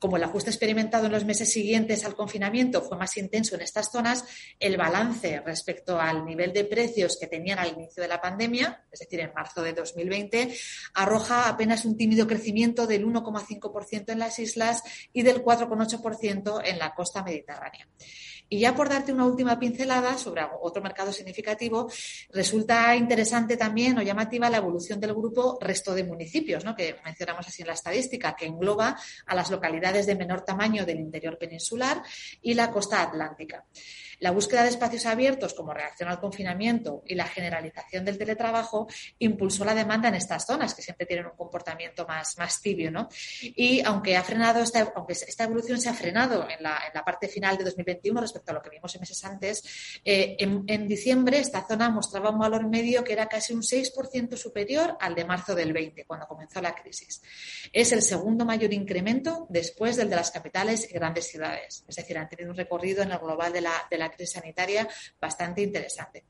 como 0.01 0.17
el 0.17 0.23
ajuste 0.23 0.49
experimentado 0.49 1.05
en 1.05 1.11
los 1.11 1.25
meses 1.25 1.53
siguientes 1.53 2.03
al 2.05 2.15
confinamiento 2.15 2.81
fue 2.81 2.97
más 2.97 3.15
intenso 3.17 3.53
en 3.53 3.61
estas 3.61 3.91
zonas, 3.91 4.25
el 4.59 4.75
balance 4.75 5.41
respecto 5.41 6.01
al 6.01 6.25
nivel 6.25 6.53
de 6.53 6.63
precios 6.63 7.19
que 7.21 7.27
tenían 7.27 7.59
al 7.59 7.73
inicio 7.73 8.01
de 8.01 8.09
la 8.09 8.19
pandemia, 8.19 8.83
es 8.91 9.01
decir, 9.01 9.19
en 9.19 9.31
marzo 9.31 9.61
de 9.61 9.73
2020, 9.73 10.55
arroja 10.95 11.47
apenas 11.47 11.85
un 11.85 11.97
tímido 11.97 12.25
crecimiento 12.25 12.87
del 12.87 13.05
1,5% 13.05 14.11
en 14.11 14.17
las 14.17 14.39
islas 14.39 14.81
y 15.13 15.21
del 15.21 15.43
4,8% 15.43 16.63
en 16.65 16.79
la 16.79 16.95
costa 16.95 17.21
mediterránea. 17.21 17.87
Y 18.53 18.59
ya 18.59 18.75
por 18.75 18.89
darte 18.89 19.13
una 19.13 19.25
última 19.25 19.57
pincelada 19.57 20.17
sobre 20.17 20.41
otro 20.61 20.83
mercado 20.83 21.13
significativo, 21.13 21.89
resulta 22.31 22.93
interesante 22.97 23.55
también 23.55 23.97
o 23.97 24.01
llamativa 24.01 24.49
la 24.49 24.57
evolución 24.57 24.99
del 24.99 25.13
grupo 25.13 25.57
resto 25.61 25.95
de 25.95 26.03
municipios, 26.03 26.65
¿no? 26.65 26.75
que 26.75 26.97
mencionamos 27.05 27.47
así 27.47 27.61
en 27.61 27.69
la 27.69 27.75
estadística, 27.75 28.35
que 28.35 28.47
engloba 28.47 28.99
a 29.25 29.35
las 29.35 29.49
localidades 29.49 30.05
de 30.05 30.15
menor 30.15 30.41
tamaño 30.41 30.85
del 30.85 30.99
interior 30.99 31.37
peninsular 31.37 32.03
y 32.41 32.53
la 32.53 32.69
costa 32.71 33.01
atlántica. 33.01 33.63
La 34.21 34.29
búsqueda 34.29 34.61
de 34.61 34.69
espacios 34.69 35.07
abiertos 35.07 35.55
como 35.55 35.73
reacción 35.73 36.07
al 36.07 36.19
confinamiento 36.19 37.01
y 37.07 37.15
la 37.15 37.25
generalización 37.25 38.05
del 38.05 38.19
teletrabajo 38.19 38.87
impulsó 39.17 39.65
la 39.65 39.73
demanda 39.73 40.09
en 40.09 40.15
estas 40.15 40.45
zonas, 40.45 40.75
que 40.75 40.83
siempre 40.83 41.07
tienen 41.07 41.25
un 41.25 41.35
comportamiento 41.35 42.05
más, 42.05 42.37
más 42.37 42.61
tibio. 42.61 42.91
¿no? 42.91 43.09
Y 43.41 43.81
aunque, 43.81 44.15
ha 44.15 44.23
frenado 44.23 44.61
esta, 44.61 44.93
aunque 44.95 45.13
esta 45.13 45.45
evolución 45.45 45.81
se 45.81 45.89
ha 45.89 45.95
frenado 45.95 46.47
en 46.47 46.61
la, 46.61 46.79
en 46.87 46.93
la 46.93 47.03
parte 47.03 47.27
final 47.27 47.57
de 47.57 47.63
2021 47.63 48.21
respecto 48.21 48.51
a 48.51 48.53
lo 48.53 48.61
que 48.61 48.69
vimos 48.69 48.93
en 48.93 49.01
meses 49.01 49.25
antes, 49.25 49.63
eh, 50.05 50.35
en, 50.37 50.65
en, 50.67 50.87
diciembre 50.87 51.39
esta 51.39 51.65
zona 51.67 51.89
mostraba 51.89 52.29
un 52.29 52.37
valor 52.37 52.67
medio 52.67 53.03
que 53.03 53.13
era 53.13 53.27
casi 53.27 53.53
un 53.53 53.63
6% 53.63 54.37
superior 54.37 54.97
al 54.99 55.15
de 55.15 55.25
marzo 55.25 55.55
del 55.55 55.73
20, 55.73 56.05
cuando 56.05 56.27
comenzó 56.27 56.61
la 56.61 56.75
crisis. 56.75 57.23
Es 57.73 57.91
el 57.91 58.03
segundo 58.03 58.45
mayor 58.45 58.71
incremento 58.71 59.47
después 59.49 59.95
del 59.95 60.11
de 60.11 60.17
las 60.17 60.29
capitales 60.29 60.87
y 60.91 60.93
grandes 60.93 61.27
ciudades. 61.27 61.83
Es 61.87 61.95
decir, 61.95 62.17
han 62.17 62.29
tenido 62.29 62.51
un 62.51 62.57
recorrido 62.57 63.01
en 63.01 63.11
el 63.11 63.17
global 63.17 63.51
de 63.51 63.61
la, 63.61 63.73
de 63.89 63.97
la 63.97 64.10
crisis 64.11 64.33
sanitaria 64.33 64.87
bastante 65.19 65.61
interesante 65.61 66.25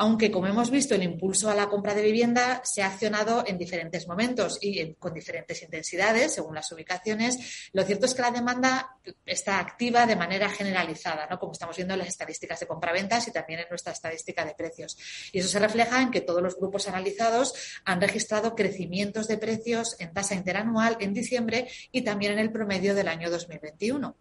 aunque 0.00 0.30
como 0.30 0.46
hemos 0.46 0.70
visto 0.70 0.94
el 0.94 1.02
impulso 1.02 1.50
a 1.50 1.54
la 1.54 1.68
compra 1.68 1.94
de 1.94 2.00
vivienda 2.00 2.62
se 2.64 2.82
ha 2.82 2.86
accionado 2.86 3.44
en 3.46 3.58
diferentes 3.58 4.08
momentos 4.08 4.58
y 4.62 4.94
con 4.94 5.12
diferentes 5.12 5.62
intensidades 5.62 6.32
según 6.34 6.54
las 6.54 6.72
ubicaciones, 6.72 7.68
lo 7.74 7.84
cierto 7.84 8.06
es 8.06 8.14
que 8.14 8.22
la 8.22 8.30
demanda 8.30 8.96
está 9.26 9.58
activa 9.58 10.06
de 10.06 10.16
manera 10.16 10.48
generalizada, 10.48 11.26
¿no? 11.26 11.38
como 11.38 11.52
estamos 11.52 11.76
viendo 11.76 11.92
en 11.92 11.98
las 11.98 12.08
estadísticas 12.08 12.60
de 12.60 12.66
compraventas 12.66 13.28
y 13.28 13.30
también 13.30 13.60
en 13.60 13.66
nuestra 13.68 13.92
estadística 13.92 14.42
de 14.46 14.54
precios. 14.54 14.96
Y 15.32 15.40
eso 15.40 15.48
se 15.48 15.58
refleja 15.58 16.00
en 16.00 16.10
que 16.10 16.22
todos 16.22 16.42
los 16.42 16.56
grupos 16.56 16.88
analizados 16.88 17.52
han 17.84 18.00
registrado 18.00 18.54
crecimientos 18.54 19.28
de 19.28 19.36
precios 19.36 19.96
en 19.98 20.14
tasa 20.14 20.34
interanual 20.34 20.96
en 21.00 21.12
diciembre 21.12 21.68
y 21.92 22.00
también 22.02 22.32
en 22.32 22.38
el 22.38 22.50
promedio 22.50 22.94
del 22.94 23.08
año 23.08 23.30
2021. 23.30 24.16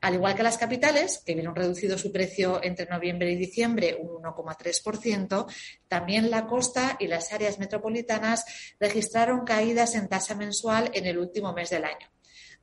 Al 0.00 0.14
igual 0.14 0.34
que 0.34 0.42
las 0.42 0.56
capitales, 0.56 1.22
que 1.24 1.34
vieron 1.34 1.54
reducido 1.54 1.98
su 1.98 2.10
precio 2.10 2.62
entre 2.62 2.86
noviembre 2.86 3.30
y 3.32 3.36
diciembre 3.36 3.98
un 4.00 4.22
1,3%, 4.22 5.46
también 5.88 6.30
la 6.30 6.46
costa 6.46 6.96
y 6.98 7.06
las 7.06 7.32
áreas 7.32 7.58
metropolitanas 7.58 8.44
registraron 8.78 9.44
caídas 9.44 9.94
en 9.94 10.08
tasa 10.08 10.34
mensual 10.34 10.90
en 10.94 11.06
el 11.06 11.18
último 11.18 11.52
mes 11.52 11.68
del 11.70 11.84
año. 11.84 12.10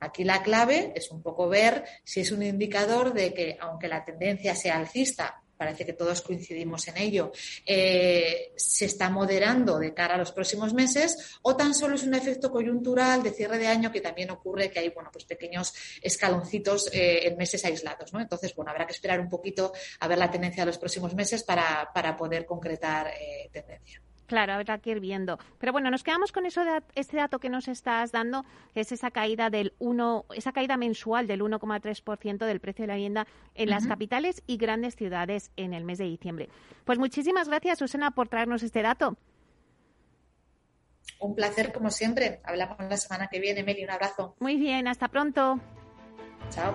Aquí 0.00 0.24
la 0.24 0.42
clave 0.42 0.92
es 0.94 1.10
un 1.10 1.22
poco 1.22 1.48
ver 1.48 1.84
si 2.04 2.20
es 2.20 2.32
un 2.32 2.42
indicador 2.42 3.12
de 3.12 3.34
que, 3.34 3.56
aunque 3.60 3.88
la 3.88 4.04
tendencia 4.04 4.54
sea 4.54 4.76
alcista, 4.76 5.42
parece 5.58 5.84
que 5.84 5.92
todos 5.92 6.22
coincidimos 6.22 6.88
en 6.88 6.96
ello, 6.96 7.32
eh, 7.66 8.52
se 8.56 8.86
está 8.86 9.10
moderando 9.10 9.78
de 9.78 9.92
cara 9.92 10.14
a 10.14 10.18
los 10.18 10.32
próximos 10.32 10.72
meses 10.72 11.38
o 11.42 11.56
tan 11.56 11.74
solo 11.74 11.96
es 11.96 12.04
un 12.04 12.14
efecto 12.14 12.50
coyuntural 12.50 13.22
de 13.22 13.32
cierre 13.32 13.58
de 13.58 13.66
año 13.66 13.92
que 13.92 14.00
también 14.00 14.30
ocurre 14.30 14.70
que 14.70 14.78
hay 14.78 14.88
bueno, 14.90 15.10
pues 15.12 15.24
pequeños 15.24 15.74
escaloncitos 16.00 16.88
eh, 16.92 17.26
en 17.26 17.36
meses 17.36 17.64
aislados. 17.64 18.12
¿no? 18.12 18.20
Entonces, 18.20 18.54
bueno, 18.54 18.70
habrá 18.70 18.86
que 18.86 18.92
esperar 18.92 19.20
un 19.20 19.28
poquito 19.28 19.72
a 20.00 20.08
ver 20.08 20.18
la 20.18 20.30
tendencia 20.30 20.62
de 20.62 20.68
los 20.68 20.78
próximos 20.78 21.14
meses 21.14 21.42
para, 21.42 21.90
poder 22.16 22.46
concretar 22.46 23.08
eh, 23.08 23.50
tendencia. 23.52 24.00
Claro, 24.28 24.52
habrá 24.52 24.78
que 24.78 24.90
ir 24.90 25.00
viendo. 25.00 25.38
Pero 25.58 25.72
bueno, 25.72 25.90
nos 25.90 26.02
quedamos 26.02 26.32
con 26.32 26.44
eso 26.44 26.62
de 26.62 26.82
este 26.94 27.16
dato 27.16 27.40
que 27.40 27.48
nos 27.48 27.66
estás 27.66 28.12
dando, 28.12 28.44
que 28.74 28.80
es 28.80 28.92
esa 28.92 29.10
caída 29.10 29.48
del 29.48 29.72
1, 29.78 30.26
esa 30.34 30.52
caída 30.52 30.76
mensual 30.76 31.26
del 31.26 31.40
1,3% 31.40 32.46
del 32.46 32.60
precio 32.60 32.82
de 32.82 32.86
la 32.88 32.94
vivienda 32.94 33.26
en 33.54 33.70
las 33.70 33.86
capitales 33.86 34.42
y 34.46 34.58
grandes 34.58 34.96
ciudades 34.96 35.50
en 35.56 35.72
el 35.72 35.84
mes 35.84 35.96
de 35.96 36.04
diciembre. 36.04 36.50
Pues 36.84 36.98
muchísimas 36.98 37.48
gracias, 37.48 37.78
Susana, 37.78 38.10
por 38.10 38.28
traernos 38.28 38.62
este 38.62 38.82
dato. 38.82 39.16
Un 41.20 41.34
placer, 41.34 41.72
como 41.72 41.90
siempre. 41.90 42.40
Hablamos 42.44 42.76
la 42.78 42.96
semana 42.98 43.28
que 43.28 43.40
viene, 43.40 43.62
Meli. 43.62 43.82
Un 43.82 43.90
abrazo. 43.90 44.36
Muy 44.40 44.56
bien, 44.56 44.86
hasta 44.86 45.08
pronto. 45.08 45.58
Chao. 46.50 46.74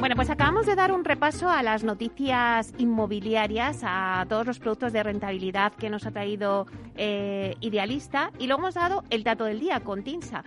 Bueno, 0.00 0.16
pues 0.16 0.30
acabamos 0.30 0.64
de 0.64 0.74
dar 0.76 0.92
un 0.92 1.04
repaso 1.04 1.50
a 1.50 1.62
las 1.62 1.84
noticias 1.84 2.72
inmobiliarias, 2.78 3.82
a 3.82 4.24
todos 4.30 4.46
los 4.46 4.58
productos 4.58 4.94
de 4.94 5.02
rentabilidad 5.02 5.74
que 5.74 5.90
nos 5.90 6.06
ha 6.06 6.10
traído 6.10 6.66
eh, 6.96 7.54
Idealista 7.60 8.30
y 8.38 8.46
luego 8.46 8.62
hemos 8.62 8.74
dado 8.76 9.04
el 9.10 9.24
dato 9.24 9.44
del 9.44 9.60
día 9.60 9.80
con 9.80 10.02
Tinsa. 10.02 10.42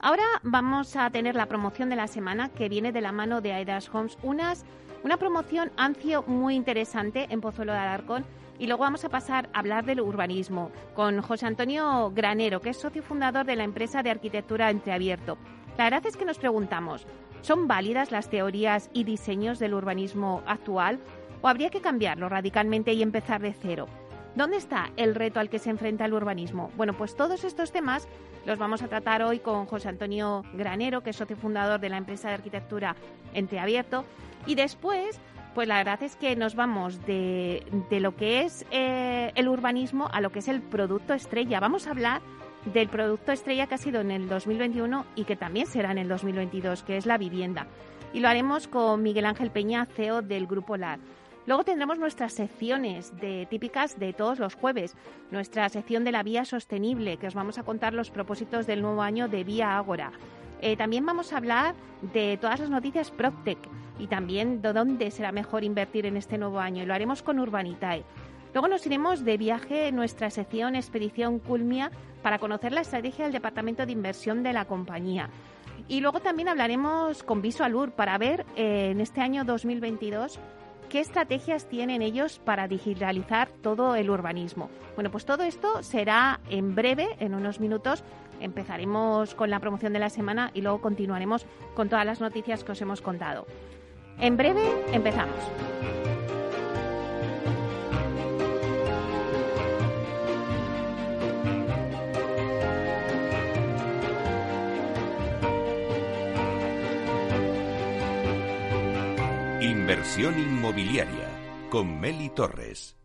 Ahora 0.00 0.24
vamos 0.42 0.96
a 0.96 1.10
tener 1.10 1.34
la 1.34 1.44
promoción 1.44 1.90
de 1.90 1.96
la 1.96 2.06
semana 2.06 2.48
que 2.48 2.70
viene 2.70 2.92
de 2.92 3.02
la 3.02 3.12
mano 3.12 3.42
de 3.42 3.52
Aedas 3.52 3.90
Homes, 3.92 4.16
unas, 4.22 4.64
una 5.02 5.18
promoción 5.18 5.70
ancio 5.76 6.24
muy 6.26 6.54
interesante 6.54 7.26
en 7.28 7.42
Pozuelo 7.42 7.72
de 7.72 7.80
Alarcón. 7.80 8.24
Y 8.58 8.68
luego 8.68 8.84
vamos 8.84 9.04
a 9.04 9.10
pasar 9.10 9.50
a 9.52 9.58
hablar 9.58 9.84
del 9.84 10.00
urbanismo 10.00 10.70
con 10.94 11.20
José 11.20 11.44
Antonio 11.44 12.10
Granero, 12.14 12.62
que 12.62 12.70
es 12.70 12.78
socio 12.78 13.02
fundador 13.02 13.44
de 13.44 13.56
la 13.56 13.64
empresa 13.64 14.02
de 14.02 14.12
arquitectura 14.12 14.70
Entreabierto. 14.70 15.36
La 15.76 15.84
verdad 15.84 16.06
es 16.06 16.16
que 16.16 16.24
nos 16.24 16.38
preguntamos, 16.38 17.04
¿Son 17.44 17.68
válidas 17.68 18.10
las 18.10 18.30
teorías 18.30 18.88
y 18.94 19.04
diseños 19.04 19.58
del 19.58 19.74
urbanismo 19.74 20.42
actual 20.46 20.98
o 21.42 21.48
habría 21.48 21.68
que 21.68 21.82
cambiarlo 21.82 22.30
radicalmente 22.30 22.94
y 22.94 23.02
empezar 23.02 23.42
de 23.42 23.52
cero? 23.52 23.86
¿Dónde 24.34 24.56
está 24.56 24.92
el 24.96 25.14
reto 25.14 25.40
al 25.40 25.50
que 25.50 25.58
se 25.58 25.68
enfrenta 25.68 26.06
el 26.06 26.14
urbanismo? 26.14 26.70
Bueno, 26.74 26.94
pues 26.94 27.14
todos 27.14 27.44
estos 27.44 27.70
temas 27.70 28.08
los 28.46 28.58
vamos 28.58 28.80
a 28.80 28.88
tratar 28.88 29.22
hoy 29.22 29.40
con 29.40 29.66
José 29.66 29.90
Antonio 29.90 30.42
Granero, 30.54 31.02
que 31.02 31.10
es 31.10 31.16
socio 31.16 31.36
fundador 31.36 31.80
de 31.80 31.90
la 31.90 31.98
empresa 31.98 32.28
de 32.28 32.34
arquitectura 32.34 32.96
Entreabierto. 33.34 34.06
Y 34.46 34.54
después, 34.54 35.20
pues 35.54 35.68
la 35.68 35.76
verdad 35.76 36.02
es 36.02 36.16
que 36.16 36.36
nos 36.36 36.54
vamos 36.54 37.04
de, 37.04 37.62
lo 37.90 38.16
que 38.16 38.40
es 38.40 38.64
eh, 38.70 39.32
el 39.34 39.48
urbanismo 39.48 40.08
a 40.10 40.22
lo 40.22 40.32
que 40.32 40.38
es 40.38 40.48
el 40.48 40.62
producto 40.62 41.12
estrella. 41.12 41.60
Vamos 41.60 41.88
a 41.88 41.90
hablar 41.90 42.22
del 42.72 42.88
producto 42.88 43.32
estrella 43.32 43.66
que 43.66 43.74
ha 43.74 43.78
sido 43.78 44.00
en 44.00 44.10
el 44.10 44.28
2021 44.28 45.04
y 45.16 45.24
que 45.24 45.36
también 45.36 45.66
será 45.66 45.92
en 45.92 45.98
el 45.98 46.08
2022, 46.08 46.82
que 46.82 46.96
es 46.96 47.06
la 47.06 47.18
vivienda. 47.18 47.66
Y 48.12 48.20
lo 48.20 48.28
haremos 48.28 48.68
con 48.68 49.02
Miguel 49.02 49.26
Ángel 49.26 49.50
Peña, 49.50 49.86
CEO 49.86 50.22
del 50.22 50.46
Grupo 50.46 50.76
LAR. 50.76 51.00
Luego 51.46 51.64
tendremos 51.64 51.98
nuestras 51.98 52.32
secciones 52.32 53.14
de, 53.20 53.46
típicas 53.50 53.98
de 53.98 54.14
todos 54.14 54.38
los 54.38 54.54
jueves. 54.54 54.96
Nuestra 55.30 55.68
sección 55.68 56.04
de 56.04 56.12
la 56.12 56.22
vía 56.22 56.44
sostenible, 56.46 57.18
que 57.18 57.26
os 57.26 57.34
vamos 57.34 57.58
a 57.58 57.64
contar 57.64 57.92
los 57.92 58.10
propósitos 58.10 58.66
del 58.66 58.80
nuevo 58.80 59.02
año 59.02 59.28
de 59.28 59.44
Vía 59.44 59.76
Ágora. 59.76 60.12
Eh, 60.62 60.76
también 60.76 61.04
vamos 61.04 61.32
a 61.32 61.36
hablar 61.36 61.74
de 62.14 62.38
todas 62.40 62.60
las 62.60 62.70
noticias 62.70 63.10
PropTech 63.10 63.58
y 63.98 64.06
también 64.06 64.62
de 64.62 64.72
dónde 64.72 65.10
será 65.10 65.32
mejor 65.32 65.64
invertir 65.64 66.06
en 66.06 66.16
este 66.16 66.38
nuevo 66.38 66.60
año. 66.60 66.82
Y 66.82 66.86
lo 66.86 66.94
haremos 66.94 67.22
con 67.22 67.38
Urbanitae. 67.38 68.04
Luego 68.54 68.68
nos 68.68 68.86
iremos 68.86 69.24
de 69.24 69.36
viaje 69.36 69.88
en 69.88 69.96
nuestra 69.96 70.30
sección 70.30 70.76
Expedición 70.76 71.40
Culmia 71.40 71.90
para 72.22 72.38
conocer 72.38 72.72
la 72.72 72.82
estrategia 72.82 73.24
del 73.24 73.32
Departamento 73.32 73.84
de 73.84 73.90
Inversión 73.90 74.44
de 74.44 74.52
la 74.52 74.64
compañía. 74.64 75.28
Y 75.88 76.00
luego 76.00 76.20
también 76.20 76.48
hablaremos 76.48 77.24
con 77.24 77.42
Visualur 77.42 77.90
para 77.90 78.16
ver 78.16 78.46
eh, 78.54 78.90
en 78.92 79.00
este 79.00 79.20
año 79.20 79.44
2022 79.44 80.38
qué 80.88 81.00
estrategias 81.00 81.68
tienen 81.68 82.00
ellos 82.00 82.38
para 82.38 82.68
digitalizar 82.68 83.48
todo 83.60 83.96
el 83.96 84.08
urbanismo. 84.08 84.70
Bueno, 84.94 85.10
pues 85.10 85.24
todo 85.24 85.42
esto 85.42 85.82
será 85.82 86.38
en 86.48 86.76
breve, 86.76 87.08
en 87.18 87.34
unos 87.34 87.58
minutos. 87.58 88.04
Empezaremos 88.38 89.34
con 89.34 89.50
la 89.50 89.58
promoción 89.58 89.92
de 89.92 89.98
la 89.98 90.10
semana 90.10 90.52
y 90.54 90.60
luego 90.60 90.80
continuaremos 90.80 91.44
con 91.74 91.88
todas 91.88 92.06
las 92.06 92.20
noticias 92.20 92.62
que 92.62 92.70
os 92.70 92.80
hemos 92.80 93.02
contado. 93.02 93.46
En 94.20 94.36
breve 94.36 94.62
empezamos. 94.92 95.40
Inversión 109.84 110.38
inmobiliaria 110.38 111.28
con 111.68 112.00
Meli 112.00 112.30
Torres. 112.30 112.96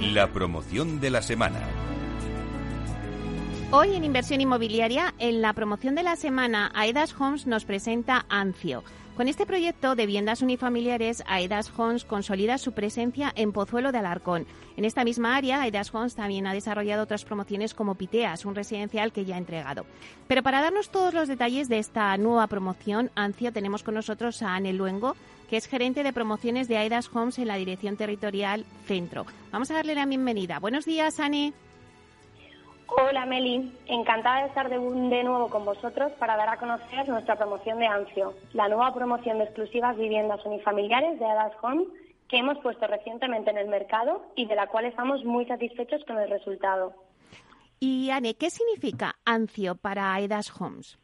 La 0.00 0.28
promoción 0.32 1.00
de 1.00 1.10
la 1.10 1.22
semana. 1.22 1.58
Hoy 3.72 3.96
en 3.96 4.04
Inversión 4.04 4.40
Inmobiliaria, 4.40 5.12
en 5.18 5.42
la 5.42 5.54
promoción 5.54 5.96
de 5.96 6.04
la 6.04 6.14
semana, 6.14 6.70
Aedas 6.72 7.20
Homes 7.20 7.48
nos 7.48 7.64
presenta 7.64 8.26
Ancio 8.28 8.84
con 9.20 9.28
este 9.28 9.44
proyecto 9.44 9.96
de 9.96 10.06
viviendas 10.06 10.40
unifamiliares, 10.40 11.22
Aedas 11.26 11.70
Homes 11.76 12.06
consolida 12.06 12.56
su 12.56 12.72
presencia 12.72 13.30
en 13.36 13.52
Pozuelo 13.52 13.92
de 13.92 13.98
Alarcón. 13.98 14.46
En 14.78 14.86
esta 14.86 15.04
misma 15.04 15.36
área, 15.36 15.60
Aedas 15.60 15.94
Homes 15.94 16.14
también 16.14 16.46
ha 16.46 16.54
desarrollado 16.54 17.02
otras 17.02 17.26
promociones 17.26 17.74
como 17.74 17.96
Piteas, 17.96 18.46
un 18.46 18.54
residencial 18.54 19.12
que 19.12 19.26
ya 19.26 19.34
ha 19.34 19.38
entregado. 19.38 19.84
Pero 20.26 20.42
para 20.42 20.62
darnos 20.62 20.88
todos 20.88 21.12
los 21.12 21.28
detalles 21.28 21.68
de 21.68 21.80
esta 21.80 22.16
nueva 22.16 22.46
promoción, 22.46 23.10
Ancio, 23.14 23.52
tenemos 23.52 23.82
con 23.82 23.92
nosotros 23.92 24.40
a 24.40 24.54
Anne 24.54 24.72
Luengo, 24.72 25.14
que 25.50 25.58
es 25.58 25.66
gerente 25.66 26.02
de 26.02 26.14
promociones 26.14 26.66
de 26.66 26.78
Aedas 26.78 27.10
Homes 27.14 27.38
en 27.38 27.48
la 27.48 27.56
Dirección 27.56 27.98
Territorial 27.98 28.64
Centro. 28.86 29.26
Vamos 29.52 29.70
a 29.70 29.74
darle 29.74 29.94
la 29.94 30.06
bienvenida. 30.06 30.60
Buenos 30.60 30.86
días, 30.86 31.20
Anne. 31.20 31.52
Hola 32.96 33.24
Meli, 33.24 33.72
encantada 33.86 34.42
de 34.42 34.48
estar 34.48 34.68
de, 34.68 34.78
nuevo 34.78 35.48
con 35.48 35.64
vosotros 35.64 36.10
para 36.18 36.36
dar 36.36 36.48
a 36.48 36.56
conocer 36.56 37.08
nuestra 37.08 37.36
promoción 37.36 37.78
de 37.78 37.86
ANSIO, 37.86 38.34
la 38.52 38.68
nueva 38.68 38.92
promoción 38.92 39.38
de 39.38 39.44
exclusivas 39.44 39.96
viviendas 39.96 40.44
unifamiliares 40.44 41.18
de 41.20 41.24
Adas 41.24 41.52
Home 41.62 41.84
que 42.28 42.38
hemos 42.38 42.58
puesto 42.58 42.86
recientemente 42.88 43.50
en 43.50 43.58
el 43.58 43.68
mercado 43.68 44.22
y 44.34 44.46
de 44.46 44.56
la 44.56 44.66
cual 44.66 44.86
estamos 44.86 45.24
muy 45.24 45.46
satisfechos 45.46 46.04
con 46.04 46.18
el 46.18 46.30
resultado. 46.30 46.94
Y 47.78 48.10
Anne, 48.10 48.34
¿qué 48.34 48.50
significa 48.50 49.14
ANSIO 49.24 49.76
para 49.76 50.12
Aedas 50.12 50.52
Homes? 50.60 50.98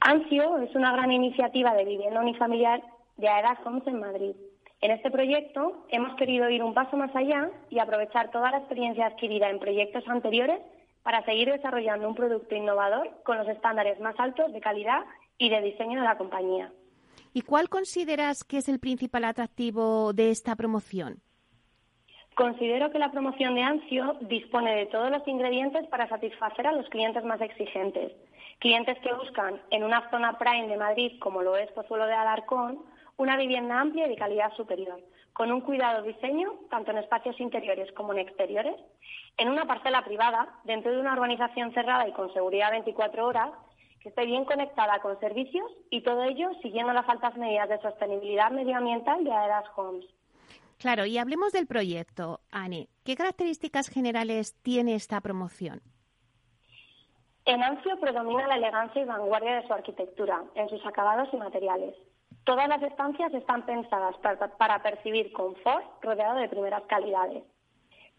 ANSIO 0.00 0.58
es 0.58 0.74
una 0.76 0.92
gran 0.92 1.10
iniciativa 1.10 1.74
de 1.74 1.84
vivienda 1.84 2.20
unifamiliar 2.20 2.82
de 3.16 3.28
Aedas 3.28 3.58
Homes 3.64 3.86
en 3.86 4.00
Madrid. 4.00 4.34
En 4.82 4.90
este 4.90 5.12
proyecto 5.12 5.86
hemos 5.90 6.16
querido 6.16 6.50
ir 6.50 6.60
un 6.60 6.74
paso 6.74 6.96
más 6.96 7.14
allá 7.14 7.48
y 7.70 7.78
aprovechar 7.78 8.32
toda 8.32 8.50
la 8.50 8.58
experiencia 8.58 9.06
adquirida 9.06 9.48
en 9.48 9.60
proyectos 9.60 10.02
anteriores 10.08 10.60
para 11.04 11.24
seguir 11.24 11.52
desarrollando 11.52 12.08
un 12.08 12.16
producto 12.16 12.56
innovador 12.56 13.08
con 13.22 13.38
los 13.38 13.48
estándares 13.48 14.00
más 14.00 14.18
altos 14.18 14.52
de 14.52 14.60
calidad 14.60 15.04
y 15.38 15.50
de 15.50 15.62
diseño 15.62 16.00
de 16.00 16.04
la 16.04 16.18
compañía. 16.18 16.72
¿Y 17.32 17.42
cuál 17.42 17.68
consideras 17.68 18.42
que 18.42 18.58
es 18.58 18.68
el 18.68 18.80
principal 18.80 19.24
atractivo 19.24 20.12
de 20.12 20.30
esta 20.30 20.56
promoción? 20.56 21.22
Considero 22.34 22.90
que 22.90 22.98
la 22.98 23.12
promoción 23.12 23.54
de 23.54 23.62
Ancio 23.62 24.16
dispone 24.22 24.74
de 24.74 24.86
todos 24.86 25.12
los 25.12 25.26
ingredientes 25.28 25.86
para 25.88 26.08
satisfacer 26.08 26.66
a 26.66 26.72
los 26.72 26.88
clientes 26.88 27.22
más 27.24 27.40
exigentes. 27.40 28.12
Clientes 28.58 28.98
que 28.98 29.12
buscan 29.12 29.60
en 29.70 29.84
una 29.84 30.10
zona 30.10 30.38
prime 30.38 30.66
de 30.66 30.76
Madrid, 30.76 31.20
como 31.20 31.42
lo 31.42 31.56
es 31.56 31.70
Pozuelo 31.70 32.06
de 32.06 32.14
Alarcón, 32.14 32.80
una 33.22 33.36
vivienda 33.36 33.80
amplia 33.80 34.06
y 34.06 34.10
de 34.10 34.16
calidad 34.16 34.52
superior, 34.56 35.00
con 35.32 35.50
un 35.52 35.60
cuidado 35.60 36.02
diseño, 36.02 36.52
tanto 36.70 36.90
en 36.90 36.98
espacios 36.98 37.38
interiores 37.40 37.90
como 37.92 38.12
en 38.12 38.18
exteriores, 38.18 38.74
en 39.38 39.48
una 39.48 39.64
parcela 39.64 40.04
privada, 40.04 40.58
dentro 40.64 40.92
de 40.92 41.00
una 41.00 41.14
urbanización 41.14 41.72
cerrada 41.72 42.06
y 42.08 42.12
con 42.12 42.32
seguridad 42.32 42.72
24 42.72 43.26
horas, 43.26 43.50
que 44.00 44.08
esté 44.08 44.26
bien 44.26 44.44
conectada 44.44 44.98
con 45.00 45.18
servicios 45.20 45.70
y 45.88 46.02
todo 46.02 46.24
ello 46.24 46.50
siguiendo 46.60 46.92
las 46.92 47.08
altas 47.08 47.36
medidas 47.36 47.68
de 47.68 47.80
sostenibilidad 47.80 48.50
medioambiental 48.50 49.22
de 49.22 49.32
Aedas 49.32 49.64
Homes. 49.76 50.04
Claro, 50.78 51.06
y 51.06 51.16
hablemos 51.16 51.52
del 51.52 51.68
proyecto, 51.68 52.40
Anne. 52.50 52.88
¿Qué 53.04 53.14
características 53.14 53.88
generales 53.88 54.60
tiene 54.62 54.96
esta 54.96 55.20
promoción? 55.20 55.80
En 57.44 57.62
Ancio 57.62 57.98
predomina 58.00 58.48
la 58.48 58.56
elegancia 58.56 59.00
y 59.00 59.04
vanguardia 59.04 59.60
de 59.60 59.66
su 59.66 59.72
arquitectura, 59.72 60.42
en 60.56 60.68
sus 60.68 60.84
acabados 60.84 61.28
y 61.32 61.36
materiales. 61.36 61.94
Todas 62.44 62.68
las 62.68 62.82
estancias 62.82 63.32
están 63.34 63.64
pensadas 63.66 64.16
para, 64.58 64.82
percibir 64.82 65.32
confort 65.32 65.84
rodeado 66.02 66.38
de 66.38 66.48
primeras 66.48 66.82
calidades. 66.84 67.44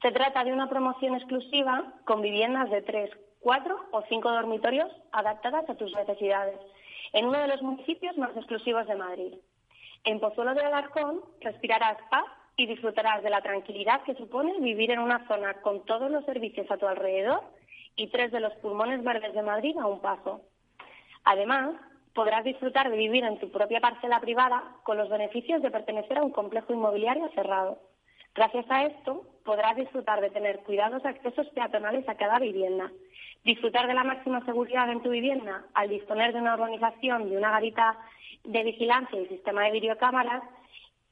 Se 0.02 0.12
trata 0.12 0.44
de 0.44 0.54
una 0.54 0.70
promoción 0.70 1.16
exclusiva 1.16 1.94
con 2.06 2.22
viviendas 2.22 2.70
de 2.70 2.82
tres, 2.82 3.12
cuatro 3.42 3.78
o 3.92 4.02
cinco 4.04 4.32
dormitorios 4.32 4.90
adaptadas 5.12 5.70
a 5.70 5.76
tus 5.76 5.94
necesidades, 5.94 6.58
en 7.12 7.26
uno 7.26 7.40
de 7.40 7.48
los 7.48 7.62
municipios 7.62 8.18
más 8.18 8.36
exclusivos 8.36 8.88
de 8.88 8.96
Madrid. 8.96 9.34
En 10.06 10.20
Pozuelo 10.20 10.54
de 10.54 10.62
Alarcón 10.62 11.22
respirarás 11.42 11.98
paz 12.10 12.26
y 12.56 12.66
disfrutarás 12.66 13.24
de 13.24 13.30
la 13.30 13.42
tranquilidad 13.42 14.04
que 14.04 14.16
supone 14.16 14.58
vivir 14.60 14.92
en 14.92 15.00
una 15.00 15.28
zona 15.28 15.56
con 15.62 15.86
todos 15.86 16.10
los 16.10 16.24
servicios 16.26 16.70
a 16.72 16.78
tu 16.78 16.88
alrededor 16.88 17.42
y 17.96 18.08
tres 18.08 18.32
de 18.32 18.40
los 18.40 18.54
pulmones 18.56 19.04
verdes 19.04 19.34
de 19.34 19.42
Madrid 19.42 19.78
a 19.78 19.88
un 19.88 20.00
paso. 20.00 20.42
Además, 21.24 21.76
podrás 22.14 22.44
disfrutar 22.44 22.90
de 22.90 22.98
vivir 22.98 23.24
en 23.24 23.40
tu 23.40 23.50
propia 23.52 23.80
parcela 23.80 24.20
privada 24.20 24.64
con 24.84 24.98
los 24.98 25.10
beneficios 25.10 25.62
de 25.62 25.72
pertenecer 25.72 26.18
a 26.18 26.24
un 26.24 26.32
complejo 26.32 26.74
inmobiliario 26.74 27.30
cerrado. 27.34 27.80
Gracias 28.36 28.66
a 28.70 28.86
esto, 28.86 29.24
podrás 29.44 29.76
disfrutar 29.76 30.22
de 30.22 30.30
tener 30.30 30.60
cuidados 30.60 31.06
accesos 31.06 31.48
peatonales 31.50 32.08
a 32.10 32.16
cada 32.16 32.40
vivienda, 32.40 32.92
disfrutar 33.44 33.88
de 33.88 33.94
la 33.94 34.04
máxima 34.04 34.44
seguridad 34.46 34.90
en 34.92 35.02
tu 35.02 35.10
vivienda 35.10 35.66
al 35.74 35.90
disponer 35.90 36.34
de 36.34 36.40
una 36.40 36.54
organización, 36.54 37.30
de 37.30 37.38
una 37.38 37.52
garita 37.52 37.98
de 38.44 38.64
vigilancia 38.64 39.20
y 39.20 39.28
sistema 39.28 39.66
de 39.66 39.72
videocámaras 39.72 40.44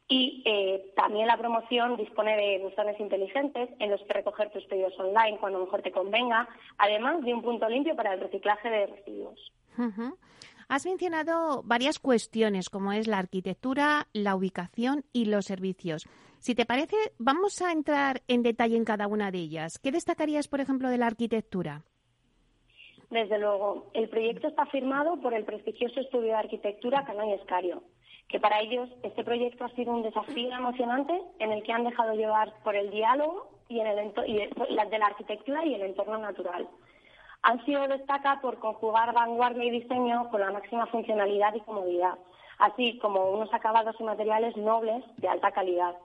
y 0.07 0.43
eh, 0.45 0.91
también 0.95 1.27
la 1.27 1.37
promoción 1.37 1.95
dispone 1.95 2.35
de 2.35 2.59
buzones 2.59 2.99
inteligentes 2.99 3.69
en 3.79 3.91
los 3.91 4.01
que 4.01 4.13
recoger 4.13 4.51
tus 4.51 4.65
pedidos 4.65 4.99
online 4.99 5.37
cuando 5.39 5.59
mejor 5.59 5.81
te 5.81 5.91
convenga, 5.91 6.49
además 6.77 7.21
de 7.23 7.33
un 7.33 7.41
punto 7.41 7.69
limpio 7.69 7.95
para 7.95 8.13
el 8.13 8.19
reciclaje 8.19 8.69
de 8.69 8.87
residuos. 8.87 9.53
Has 10.71 10.85
mencionado 10.85 11.63
varias 11.65 11.99
cuestiones 11.99 12.69
como 12.69 12.93
es 12.93 13.05
la 13.05 13.17
arquitectura, 13.17 14.07
la 14.13 14.37
ubicación 14.37 15.03
y 15.11 15.25
los 15.25 15.43
servicios. 15.43 16.07
Si 16.39 16.55
te 16.55 16.65
parece, 16.65 16.95
vamos 17.17 17.61
a 17.61 17.73
entrar 17.73 18.21
en 18.29 18.41
detalle 18.41 18.77
en 18.77 18.85
cada 18.85 19.07
una 19.07 19.31
de 19.31 19.39
ellas. 19.39 19.79
¿Qué 19.79 19.91
destacarías, 19.91 20.47
por 20.47 20.61
ejemplo, 20.61 20.87
de 20.87 20.97
la 20.97 21.07
arquitectura? 21.07 21.81
Desde 23.09 23.37
luego, 23.37 23.91
el 23.93 24.07
proyecto 24.07 24.47
está 24.47 24.65
firmado 24.67 25.19
por 25.19 25.33
el 25.33 25.43
prestigioso 25.43 25.99
estudio 25.99 26.27
de 26.27 26.35
arquitectura 26.35 27.03
Canón 27.03 27.31
y 27.31 27.33
Escario 27.33 27.83
que 28.29 28.39
para 28.39 28.61
ellos 28.61 28.87
este 29.03 29.25
proyecto 29.25 29.65
ha 29.65 29.75
sido 29.75 29.91
un 29.91 30.03
desafío 30.03 30.55
emocionante 30.55 31.21
en 31.39 31.51
el 31.51 31.63
que 31.63 31.73
han 31.73 31.83
dejado 31.83 32.13
llevar 32.13 32.53
por 32.63 32.77
el 32.77 32.89
diálogo 32.89 33.49
y, 33.67 33.81
en 33.81 33.87
el 33.87 34.13
y 34.25 34.35
de 34.35 34.99
la 34.99 35.07
arquitectura 35.07 35.65
y 35.65 35.73
el 35.73 35.81
entorno 35.81 36.17
natural. 36.17 36.65
Han 37.43 37.63
sido 37.65 37.87
destaca 37.87 38.39
por 38.41 38.59
conjugar 38.59 39.13
vanguardia 39.13 39.65
y 39.65 39.71
diseño 39.71 40.29
con 40.29 40.41
la 40.41 40.51
máxima 40.51 40.85
funcionalidad 40.87 41.53
y 41.55 41.61
comodidad, 41.61 42.17
así 42.59 42.99
como 42.99 43.31
unos 43.31 43.53
acabados 43.53 43.95
y 43.99 44.03
materiales 44.03 44.55
nobles 44.57 45.03
de 45.17 45.27
alta 45.27 45.51
calidad. 45.51 45.95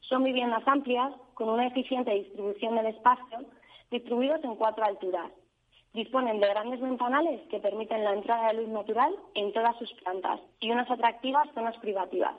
Son 0.00 0.22
viviendas 0.22 0.66
amplias 0.66 1.12
con 1.34 1.48
una 1.48 1.66
eficiente 1.66 2.12
distribución 2.12 2.76
del 2.76 2.86
espacio, 2.86 3.44
distribuidos 3.90 4.44
en 4.44 4.56
cuatro 4.56 4.84
alturas, 4.84 5.30
Disponen 5.94 6.40
de 6.40 6.48
grandes 6.48 6.80
ventanales 6.80 7.40
que 7.48 7.60
permiten 7.60 8.02
la 8.02 8.14
entrada 8.14 8.48
de 8.48 8.54
luz 8.54 8.68
natural 8.68 9.14
en 9.36 9.52
todas 9.52 9.78
sus 9.78 9.92
plantas 10.02 10.40
y 10.58 10.72
unas 10.72 10.90
atractivas 10.90 11.48
zonas 11.54 11.76
privativas. 11.76 12.34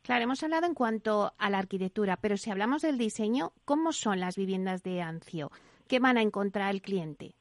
Claro, 0.00 0.24
hemos 0.24 0.42
hablado 0.42 0.66
en 0.66 0.72
cuanto 0.72 1.34
a 1.36 1.50
la 1.50 1.58
arquitectura, 1.58 2.16
pero 2.16 2.38
si 2.38 2.50
hablamos 2.50 2.80
del 2.80 2.96
diseño, 2.96 3.52
¿cómo 3.66 3.92
son 3.92 4.20
las 4.20 4.36
viviendas 4.36 4.82
de 4.82 5.02
Ancio? 5.02 5.50
¿Qué 5.86 5.98
van 5.98 6.16
a 6.16 6.22
encontrar 6.22 6.74
el 6.74 6.80
cliente? 6.80 7.34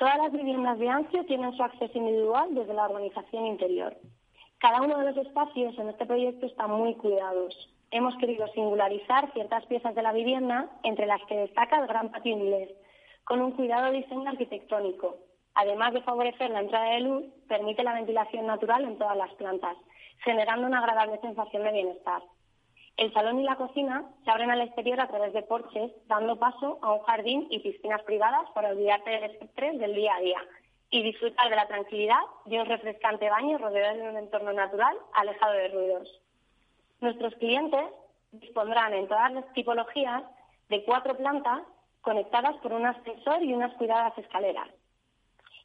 Todas 0.00 0.16
las 0.16 0.32
viviendas 0.32 0.78
de 0.78 0.88
Ancio 0.88 1.26
tienen 1.26 1.52
su 1.52 1.62
acceso 1.62 1.98
individual 1.98 2.54
desde 2.54 2.72
la 2.72 2.86
organización 2.86 3.44
interior. 3.44 3.94
Cada 4.58 4.80
uno 4.80 4.96
de 4.96 5.12
los 5.12 5.26
espacios 5.26 5.78
en 5.78 5.90
este 5.90 6.06
proyecto 6.06 6.46
están 6.46 6.70
muy 6.70 6.94
cuidados. 6.94 7.54
Hemos 7.90 8.16
querido 8.16 8.48
singularizar 8.54 9.30
ciertas 9.34 9.66
piezas 9.66 9.94
de 9.94 10.00
la 10.00 10.14
vivienda, 10.14 10.70
entre 10.84 11.04
las 11.04 11.20
que 11.28 11.36
destaca 11.36 11.78
el 11.78 11.86
gran 11.86 12.10
patio 12.10 12.32
inglés, 12.32 12.70
con 13.24 13.42
un 13.42 13.52
cuidado 13.52 13.92
diseño 13.92 14.30
arquitectónico. 14.30 15.18
Además 15.52 15.92
de 15.92 16.00
favorecer 16.00 16.48
la 16.48 16.60
entrada 16.60 16.94
de 16.94 17.00
luz, 17.00 17.24
permite 17.46 17.84
la 17.84 17.92
ventilación 17.92 18.46
natural 18.46 18.84
en 18.84 18.96
todas 18.96 19.18
las 19.18 19.34
plantas, 19.34 19.76
generando 20.24 20.66
una 20.66 20.78
agradable 20.78 21.20
sensación 21.20 21.62
de 21.62 21.72
bienestar. 21.72 22.22
El 23.00 23.14
salón 23.14 23.40
y 23.40 23.44
la 23.44 23.56
cocina 23.56 24.04
se 24.22 24.30
abren 24.30 24.50
al 24.50 24.60
exterior 24.60 25.00
a 25.00 25.08
través 25.08 25.32
de 25.32 25.40
porches, 25.40 25.90
dando 26.06 26.38
paso 26.38 26.78
a 26.82 26.92
un 26.92 27.00
jardín 27.04 27.46
y 27.48 27.60
piscinas 27.60 28.02
privadas 28.02 28.50
para 28.54 28.68
olvidarte 28.68 29.08
del 29.08 29.36
estrés 29.36 29.78
del 29.78 29.94
día 29.94 30.16
a 30.16 30.20
día 30.20 30.38
y 30.90 31.02
disfrutar 31.02 31.48
de 31.48 31.56
la 31.56 31.66
tranquilidad 31.66 32.20
de 32.44 32.60
un 32.60 32.66
refrescante 32.66 33.30
baño 33.30 33.56
rodeado 33.56 33.96
de 33.96 34.10
un 34.10 34.18
entorno 34.18 34.52
natural 34.52 34.94
alejado 35.14 35.54
de 35.54 35.68
ruidos. 35.68 36.20
Nuestros 37.00 37.34
clientes 37.36 37.86
dispondrán 38.32 38.92
en 38.92 39.08
todas 39.08 39.32
las 39.32 39.50
tipologías 39.54 40.22
de 40.68 40.84
cuatro 40.84 41.16
plantas 41.16 41.62
conectadas 42.02 42.54
por 42.58 42.74
un 42.74 42.84
ascensor 42.84 43.42
y 43.42 43.54
unas 43.54 43.72
cuidadas 43.76 44.12
escaleras. 44.18 44.68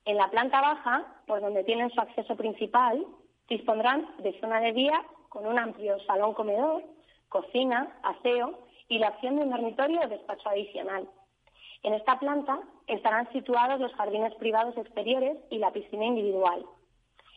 En 0.05 0.15
la 0.15 0.29
planta 0.29 0.61
baja, 0.61 1.05
por 1.27 1.41
donde 1.41 1.65
tienen 1.65 1.89
su 1.89 1.99
acceso 1.99 2.37
principal, 2.37 3.05
dispondrán 3.49 4.07
de 4.19 4.39
zona 4.39 4.61
de 4.61 4.71
día 4.71 5.03
con 5.27 5.45
un 5.45 5.59
amplio 5.59 5.99
salón 6.05 6.33
comedor, 6.33 6.81
cocina, 7.29 7.97
aseo 8.03 8.67
y 8.87 8.99
la 8.99 9.09
opción 9.09 9.35
de 9.35 9.43
un 9.43 9.51
dormitorio 9.51 10.01
o 10.01 10.07
despacho 10.07 10.49
adicional. 10.49 11.09
En 11.83 11.93
esta 11.93 12.19
planta 12.19 12.59
estarán 12.87 13.31
situados 13.31 13.79
los 13.79 13.93
jardines 13.93 14.33
privados 14.35 14.75
exteriores 14.77 15.37
y 15.49 15.57
la 15.57 15.71
piscina 15.71 16.05
individual. 16.05 16.65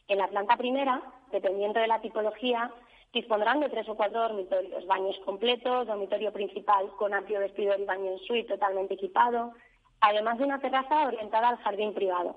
En 0.09 0.19
la 0.19 0.29
planta 0.29 0.57
primera, 0.57 1.03
dependiendo 1.31 1.81
de 1.81 1.89
la 1.89 2.01
tipología, 2.01 2.73
Dispondrán 3.13 3.61
de 3.61 3.71
tres 3.71 3.89
o 3.89 3.97
cuatro 3.97 4.21
dormitorios, 4.21 4.87
baños 4.87 5.19
completos, 5.25 5.87
dormitorio 5.87 6.33
principal 6.33 6.91
con 6.99 7.15
amplio 7.15 7.41
vestidor 7.41 7.81
y 7.81 7.85
baño 7.85 8.13
en 8.13 8.19
suite 8.19 8.49
totalmente 8.49 8.95
equipado, 8.95 9.55
además 10.01 10.39
de 10.39 10.45
una 10.45 10.61
terraza 10.61 11.07
orientada 11.07 11.49
al 11.49 11.57
jardín 11.59 11.95
privado. 11.95 12.37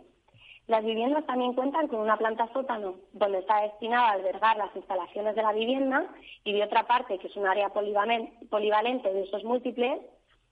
Las 0.67 0.83
viviendas 0.83 1.25
también 1.25 1.53
cuentan 1.53 1.87
con 1.87 1.99
una 1.99 2.17
planta 2.17 2.47
sótano, 2.53 2.95
donde 3.13 3.39
está 3.39 3.61
destinada 3.61 4.09
a 4.09 4.13
albergar 4.13 4.57
las 4.57 4.75
instalaciones 4.75 5.35
de 5.35 5.41
la 5.41 5.53
vivienda, 5.53 6.05
y 6.43 6.53
de 6.53 6.63
otra 6.63 6.87
parte, 6.87 7.17
que 7.17 7.27
es 7.27 7.35
un 7.35 7.47
área 7.47 7.69
polivalente 7.69 9.13
de 9.13 9.23
usos 9.23 9.43
múltiples, 9.43 9.99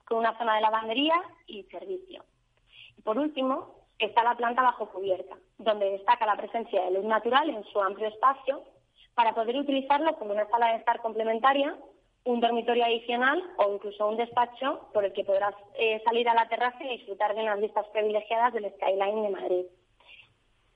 con 0.05 0.17
una 0.17 0.37
zona 0.37 0.55
de 0.55 0.61
lavandería 0.61 1.15
y 1.47 1.63
servicio. 1.63 2.23
Por 3.03 3.17
último, 3.17 3.75
está 3.99 4.23
la 4.23 4.35
planta 4.35 4.61
bajo 4.61 4.89
cubierta, 4.89 5.37
donde 5.57 5.91
destaca 5.91 6.25
la 6.25 6.35
presencia 6.35 6.83
de 6.83 6.91
luz 6.91 7.05
natural 7.05 7.49
en 7.49 7.63
su 7.65 7.79
amplio 7.79 8.07
espacio 8.07 8.63
para 9.13 9.33
poder 9.33 9.57
utilizarlo 9.57 10.17
como 10.17 10.31
una 10.31 10.47
sala 10.49 10.71
de 10.71 10.77
estar 10.77 11.01
complementaria, 11.01 11.75
un 12.25 12.39
dormitorio 12.39 12.85
adicional 12.85 13.41
o 13.57 13.73
incluso 13.73 14.07
un 14.07 14.17
despacho 14.17 14.89
por 14.93 15.05
el 15.05 15.13
que 15.13 15.23
podrás 15.23 15.55
eh, 15.77 16.01
salir 16.05 16.27
a 16.27 16.33
la 16.33 16.47
terraza 16.47 16.83
y 16.83 16.97
disfrutar 16.97 17.35
de 17.35 17.41
unas 17.41 17.59
vistas 17.59 17.85
privilegiadas 17.87 18.53
del 18.53 18.71
skyline 18.73 19.23
de 19.23 19.29
Madrid. 19.29 19.65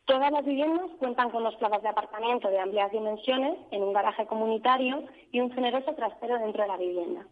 Todas 0.06 0.32
las 0.32 0.44
viviendas 0.44 0.90
cuentan 1.00 1.30
con 1.30 1.44
dos 1.44 1.56
plazas 1.56 1.82
de 1.82 1.90
aparcamiento 1.90 2.50
de 2.50 2.60
amplias 2.60 2.92
dimensiones 2.92 3.58
en 3.72 3.84
un 3.84 3.94
garaje 3.94 4.26
comunitario 4.26 5.06
y 5.32 5.40
un 5.40 5.52
generoso 5.52 5.94
trastero 5.94 6.38
dentro 6.40 6.64
de 6.64 6.68
la 6.68 6.78
vivienda. 6.78 7.26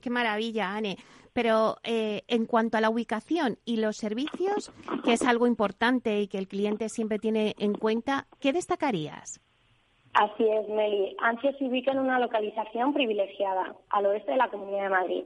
qué 0.00 0.08
maravilla, 0.08 0.74
Anne. 0.74 0.96
Pero 1.34 1.76
eh, 1.84 2.22
en 2.26 2.46
cuanto 2.46 2.78
a 2.78 2.80
la 2.80 2.88
ubicación 2.88 3.58
y 3.66 3.76
los 3.76 3.96
servicios, 3.96 4.72
que 5.04 5.12
es 5.12 5.22
algo 5.22 5.46
importante 5.46 6.20
y 6.20 6.28
que 6.28 6.38
el 6.38 6.48
cliente 6.48 6.88
siempre 6.88 7.18
tiene 7.18 7.54
en 7.58 7.74
cuenta, 7.74 8.26
¿qué 8.40 8.52
destacarías? 8.52 9.40
Así 10.14 10.48
es, 10.48 10.68
Meli. 10.68 11.14
Ansia 11.20 11.56
se 11.58 11.64
ubica 11.64 11.92
en 11.92 11.98
una 11.98 12.18
localización 12.18 12.94
privilegiada, 12.94 13.76
al 13.90 14.06
oeste 14.06 14.32
de 14.32 14.38
la 14.38 14.48
Comunidad 14.48 14.84
de 14.84 14.88
Madrid. 14.88 15.24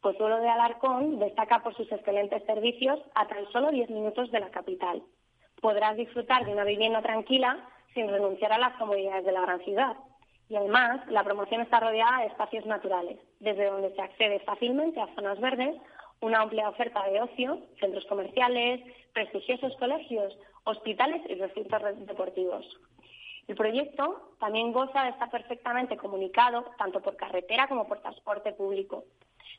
Pozuelo 0.00 0.38
de 0.38 0.48
Alarcón 0.48 1.18
destaca 1.18 1.62
por 1.62 1.76
sus 1.76 1.90
excelentes 1.90 2.44
servicios 2.44 3.00
a 3.14 3.26
tan 3.26 3.50
solo 3.52 3.70
10 3.70 3.90
minutos 3.90 4.30
de 4.30 4.40
la 4.40 4.50
capital. 4.50 5.02
Podrás 5.62 5.96
disfrutar 5.96 6.44
de 6.44 6.50
una 6.52 6.64
vivienda 6.64 7.00
tranquila 7.02 7.56
sin 7.94 8.08
renunciar 8.08 8.52
a 8.52 8.58
las 8.58 8.74
comodidades 8.78 9.24
de 9.24 9.30
la 9.30 9.42
gran 9.42 9.60
ciudad. 9.60 9.96
Y 10.48 10.56
además, 10.56 11.00
la 11.08 11.22
promoción 11.22 11.60
está 11.60 11.78
rodeada 11.78 12.18
de 12.18 12.26
espacios 12.26 12.66
naturales, 12.66 13.16
desde 13.38 13.66
donde 13.66 13.94
se 13.94 14.02
accede 14.02 14.40
fácilmente 14.40 15.00
a 15.00 15.06
zonas 15.14 15.40
verdes, 15.40 15.76
una 16.20 16.40
amplia 16.40 16.68
oferta 16.68 17.04
de 17.04 17.20
ocio, 17.22 17.60
centros 17.78 18.04
comerciales, 18.06 18.80
prestigiosos 19.12 19.76
colegios, 19.76 20.36
hospitales 20.64 21.22
y 21.28 21.36
recintos 21.36 21.80
deportivos. 22.08 22.66
El 23.46 23.54
proyecto 23.54 24.34
también 24.40 24.72
goza 24.72 25.04
de 25.04 25.10
estar 25.10 25.30
perfectamente 25.30 25.96
comunicado 25.96 26.64
tanto 26.76 27.00
por 27.00 27.14
carretera 27.14 27.68
como 27.68 27.86
por 27.86 28.00
transporte 28.00 28.52
público. 28.52 29.04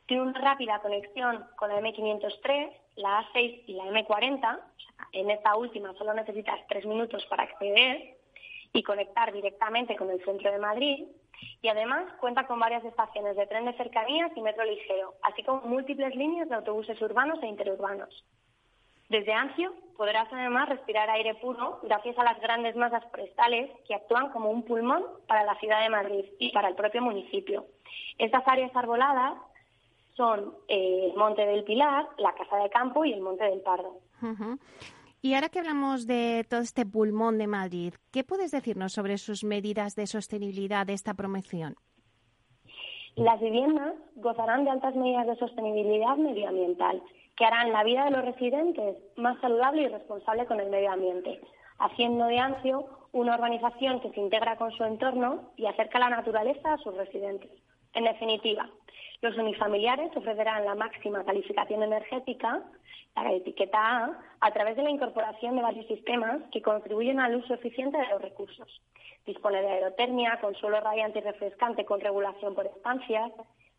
Tiene 0.05 0.23
una 0.23 0.39
rápida 0.39 0.79
conexión 0.79 1.45
con 1.55 1.69
la 1.69 1.79
M503, 1.79 2.71
la 2.95 3.23
A6 3.33 3.63
y 3.67 3.73
la 3.73 3.85
M40. 3.85 4.59
En 5.13 5.31
esta 5.31 5.55
última 5.55 5.93
solo 5.93 6.13
necesitas 6.13 6.59
tres 6.67 6.85
minutos 6.85 7.25
para 7.27 7.43
acceder 7.43 8.17
y 8.73 8.83
conectar 8.83 9.31
directamente 9.31 9.95
con 9.95 10.09
el 10.09 10.23
centro 10.25 10.51
de 10.51 10.59
Madrid. 10.59 11.07
Y 11.61 11.67
además 11.67 12.11
cuenta 12.19 12.45
con 12.47 12.59
varias 12.59 12.83
estaciones 12.83 13.35
de 13.35 13.47
tren 13.47 13.65
de 13.65 13.73
cercanías 13.73 14.31
y 14.35 14.41
metro 14.41 14.63
ligero, 14.65 15.13
así 15.23 15.43
como 15.43 15.61
múltiples 15.61 16.15
líneas 16.15 16.49
de 16.49 16.55
autobuses 16.55 17.01
urbanos 17.01 17.41
e 17.41 17.47
interurbanos. 17.47 18.25
Desde 19.09 19.33
Ancio 19.33 19.73
podrás 19.97 20.27
además 20.31 20.69
respirar 20.69 21.09
aire 21.09 21.35
puro 21.35 21.79
gracias 21.83 22.17
a 22.17 22.23
las 22.23 22.39
grandes 22.39 22.75
masas 22.75 23.03
forestales 23.11 23.69
que 23.87 23.93
actúan 23.93 24.29
como 24.31 24.49
un 24.49 24.63
pulmón 24.63 25.03
para 25.27 25.43
la 25.43 25.55
ciudad 25.59 25.81
de 25.81 25.89
Madrid 25.89 26.25
y 26.39 26.51
para 26.51 26.69
el 26.69 26.75
propio 26.75 27.01
municipio. 27.01 27.67
Estas 28.17 28.47
áreas 28.47 28.75
arboladas 28.75 29.35
son 30.15 30.53
eh, 30.67 31.09
el 31.11 31.17
Monte 31.17 31.45
del 31.45 31.63
Pilar, 31.63 32.07
la 32.17 32.33
Casa 32.35 32.57
de 32.57 32.69
Campo 32.69 33.05
y 33.05 33.13
el 33.13 33.21
Monte 33.21 33.45
del 33.45 33.61
Pardo. 33.61 33.99
Y 35.21 35.33
ahora 35.33 35.49
que 35.49 35.59
hablamos 35.59 36.05
de 36.05 36.45
todo 36.49 36.59
este 36.59 36.85
pulmón 36.85 37.37
de 37.37 37.47
Madrid, 37.47 37.93
¿qué 38.11 38.23
puedes 38.23 38.51
decirnos 38.51 38.93
sobre 38.93 39.17
sus 39.17 39.43
medidas 39.43 39.95
de 39.95 40.05
sostenibilidad 40.07 40.85
de 40.85 40.93
esta 40.93 41.13
promoción? 41.13 41.75
Las 43.15 43.39
viviendas 43.39 43.93
gozarán 44.15 44.65
de 44.65 44.71
altas 44.71 44.95
medidas 44.95 45.27
de 45.27 45.35
sostenibilidad 45.35 46.17
medioambiental 46.17 47.01
que 47.37 47.45
harán 47.45 47.71
la 47.71 47.83
vida 47.83 48.05
de 48.05 48.11
los 48.11 48.25
residentes 48.25 48.97
más 49.15 49.39
saludable 49.39 49.83
y 49.83 49.87
responsable 49.87 50.45
con 50.45 50.59
el 50.59 50.69
medio 50.69 50.91
ambiente, 50.91 51.39
haciendo 51.79 52.25
de 52.25 52.39
Ancio 52.39 52.85
una 53.11 53.35
urbanización 53.35 54.01
que 54.01 54.11
se 54.11 54.19
integra 54.19 54.57
con 54.57 54.71
su 54.71 54.83
entorno 54.83 55.51
y 55.55 55.67
acerca 55.67 55.99
la 55.99 56.09
naturaleza 56.09 56.73
a 56.73 56.77
sus 56.79 56.95
residentes. 56.95 57.51
En 57.93 58.05
definitiva, 58.05 58.69
los 59.23 59.37
unifamiliares 59.37 60.11
ofrecerán 60.17 60.65
la 60.65 60.75
máxima 60.75 61.23
calificación 61.23 61.81
energética, 61.81 62.61
la 63.15 63.31
etiqueta 63.31 63.79
A, 63.79 64.19
a 64.41 64.51
través 64.51 64.75
de 64.75 64.83
la 64.83 64.89
incorporación 64.89 65.55
de 65.55 65.61
varios 65.61 65.87
sistemas 65.87 66.41
que 66.51 66.61
contribuyen 66.61 67.21
al 67.21 67.37
uso 67.37 67.53
eficiente 67.53 67.97
de 67.97 68.07
los 68.09 68.21
recursos. 68.21 68.81
Dispone 69.25 69.61
de 69.61 69.71
aerotermia, 69.71 70.39
con 70.41 70.53
suelo 70.55 70.81
radiante 70.81 71.19
y 71.19 71.21
refrescante 71.21 71.85
con 71.85 72.01
regulación 72.01 72.53
por 72.53 72.65
estancias, 72.65 73.31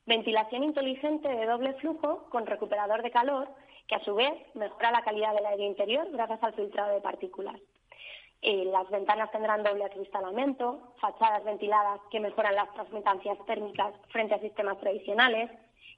ventilación 0.07 0.65
inteligente 0.65 1.29
de 1.29 1.45
doble 1.45 1.75
flujo 1.75 2.25
con 2.31 2.47
recuperador 2.47 3.03
de 3.03 3.11
calor, 3.11 3.49
que 3.87 3.97
a 3.97 4.05
su 4.05 4.15
vez 4.15 4.33
mejora 4.55 4.93
la 4.93 5.03
calidad 5.03 5.35
del 5.35 5.45
aire 5.45 5.67
interior 5.67 6.09
gracias 6.11 6.43
al 6.43 6.55
filtrado 6.55 6.95
de 6.95 7.03
partículas. 7.03 7.61
Eh, 8.47 8.67
las 8.67 8.91
ventanas 8.91 9.31
tendrán 9.31 9.63
doble 9.63 9.87
acristalamiento, 9.87 10.93
fachadas 11.01 11.43
ventiladas 11.45 11.99
que 12.11 12.21
mejoran 12.21 12.55
las 12.55 12.71
transmitancias 12.75 13.39
térmicas 13.47 13.95
frente 14.11 14.35
a 14.35 14.39
sistemas 14.39 14.79
tradicionales 14.81 15.51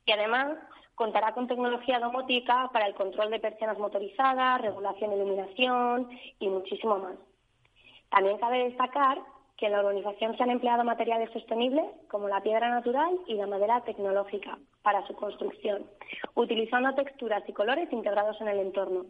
y 0.04 0.12
además 0.12 0.56
contará 0.94 1.34
con 1.34 1.48
tecnología 1.48 1.98
domótica 1.98 2.70
para 2.72 2.86
el 2.86 2.94
control 2.94 3.32
de 3.32 3.40
persianas 3.40 3.80
motorizadas, 3.80 4.60
regulación 4.60 5.10
de 5.10 5.16
iluminación 5.16 6.08
y 6.38 6.48
muchísimo 6.48 6.98
más. 6.98 7.16
También 8.10 8.38
cabe 8.38 8.62
destacar 8.62 9.18
que 9.56 9.66
en 9.66 9.72
la 9.72 9.80
urbanización 9.80 10.36
se 10.36 10.44
han 10.44 10.50
empleado 10.50 10.84
materiales 10.84 11.32
sostenibles 11.32 11.86
como 12.08 12.28
la 12.28 12.42
piedra 12.42 12.70
natural 12.70 13.18
y 13.26 13.34
la 13.34 13.48
madera 13.48 13.80
tecnológica 13.80 14.56
para 14.82 15.04
su 15.08 15.16
construcción, 15.16 15.84
utilizando 16.36 16.94
texturas 16.94 17.42
y 17.48 17.52
colores 17.52 17.92
integrados 17.92 18.40
en 18.40 18.46
el 18.46 18.60
entorno. 18.60 19.06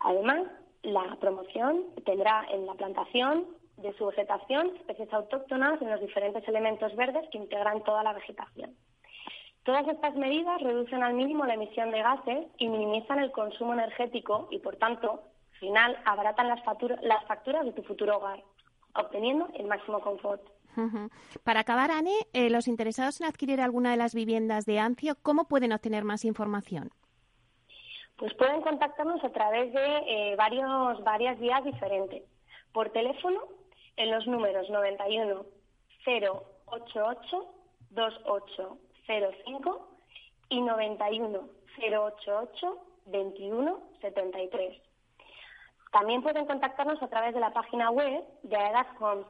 Además, 0.00 0.42
la 0.84 1.16
promoción 1.16 1.84
tendrá 2.04 2.46
en 2.50 2.66
la 2.66 2.74
plantación 2.74 3.46
de 3.78 3.92
su 3.94 4.06
vegetación 4.06 4.70
especies 4.76 5.12
autóctonas 5.12 5.80
en 5.82 5.90
los 5.90 6.00
diferentes 6.00 6.46
elementos 6.46 6.94
verdes 6.94 7.28
que 7.30 7.38
integran 7.38 7.82
toda 7.82 8.02
la 8.02 8.12
vegetación. 8.12 8.74
Todas 9.64 9.88
estas 9.88 10.14
medidas 10.14 10.60
reducen 10.60 11.02
al 11.02 11.14
mínimo 11.14 11.46
la 11.46 11.54
emisión 11.54 11.90
de 11.90 12.02
gases 12.02 12.46
y 12.58 12.68
minimizan 12.68 13.18
el 13.18 13.32
consumo 13.32 13.72
energético 13.72 14.46
y, 14.50 14.58
por 14.58 14.76
tanto, 14.76 15.22
al 15.54 15.58
final 15.58 15.98
abaratan 16.04 16.48
las, 16.48 16.62
facturas 16.62 17.64
de 17.64 17.72
tu 17.72 17.82
futuro 17.82 18.18
hogar, 18.18 18.42
obteniendo 18.94 19.48
el 19.54 19.66
máximo 19.66 20.00
confort. 20.00 20.42
Para 21.44 21.60
acabar, 21.60 21.90
Anne, 21.90 22.12
eh, 22.32 22.50
los 22.50 22.68
interesados 22.68 23.20
en 23.20 23.26
adquirir 23.26 23.60
alguna 23.60 23.92
de 23.92 23.96
las 23.96 24.14
viviendas 24.14 24.66
de 24.66 24.80
Ancio, 24.80 25.16
¿cómo 25.22 25.46
pueden 25.46 25.72
obtener 25.72 26.04
más 26.04 26.24
información? 26.24 26.90
Pues 28.16 28.32
pueden 28.34 28.62
contactarnos 28.62 29.22
a 29.24 29.30
través 29.30 29.72
de 29.72 29.96
eh, 30.06 30.36
varios, 30.36 31.02
varias 31.02 31.38
vías 31.38 31.64
diferentes. 31.64 32.22
Por 32.72 32.90
teléfono, 32.90 33.40
en 33.96 34.10
los 34.10 34.26
números 34.26 34.68
91 34.70 35.44
088 36.06 37.46
2805 37.90 39.88
y 40.48 40.60
91 40.60 41.48
088 41.78 42.78
2173. 43.06 44.80
También 45.92 46.22
pueden 46.22 46.46
contactarnos 46.46 47.00
a 47.02 47.08
través 47.08 47.34
de 47.34 47.40
la 47.40 47.52
página 47.52 47.90
web 47.90 48.24
de 48.42 48.56
Aedas 48.56 48.88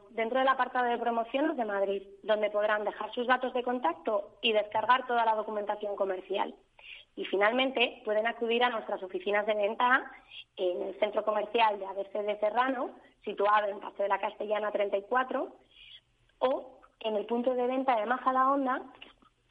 dentro 0.09 0.39
del 0.39 0.47
apartado 0.47 0.85
de 0.85 0.97
promociones 0.97 1.55
de 1.57 1.65
Madrid, 1.65 2.01
donde 2.23 2.49
podrán 2.49 2.83
dejar 2.83 3.13
sus 3.13 3.27
datos 3.27 3.53
de 3.53 3.61
contacto 3.61 4.31
y 4.41 4.51
descargar 4.51 5.05
toda 5.05 5.25
la 5.25 5.35
documentación 5.35 5.95
comercial. 5.95 6.55
Y 7.15 7.25
finalmente 7.25 8.01
pueden 8.03 8.27
acudir 8.27 8.63
a 8.63 8.69
nuestras 8.69 9.01
oficinas 9.01 9.45
de 9.45 9.55
venta 9.55 10.11
en 10.57 10.81
el 10.81 10.99
centro 10.99 11.23
comercial 11.23 11.79
de 11.79 11.85
ABC 11.85 12.11
de 12.11 12.39
Serrano, 12.39 12.91
situado 13.23 13.67
en 13.67 13.79
Paseo 13.79 14.03
de 14.03 14.09
la 14.09 14.19
Castellana 14.19 14.71
34, 14.71 15.55
o 16.39 16.79
en 16.99 17.15
el 17.15 17.25
punto 17.25 17.53
de 17.53 17.67
venta 17.67 17.99
de 17.99 18.05
Majadahonda, 18.05 18.81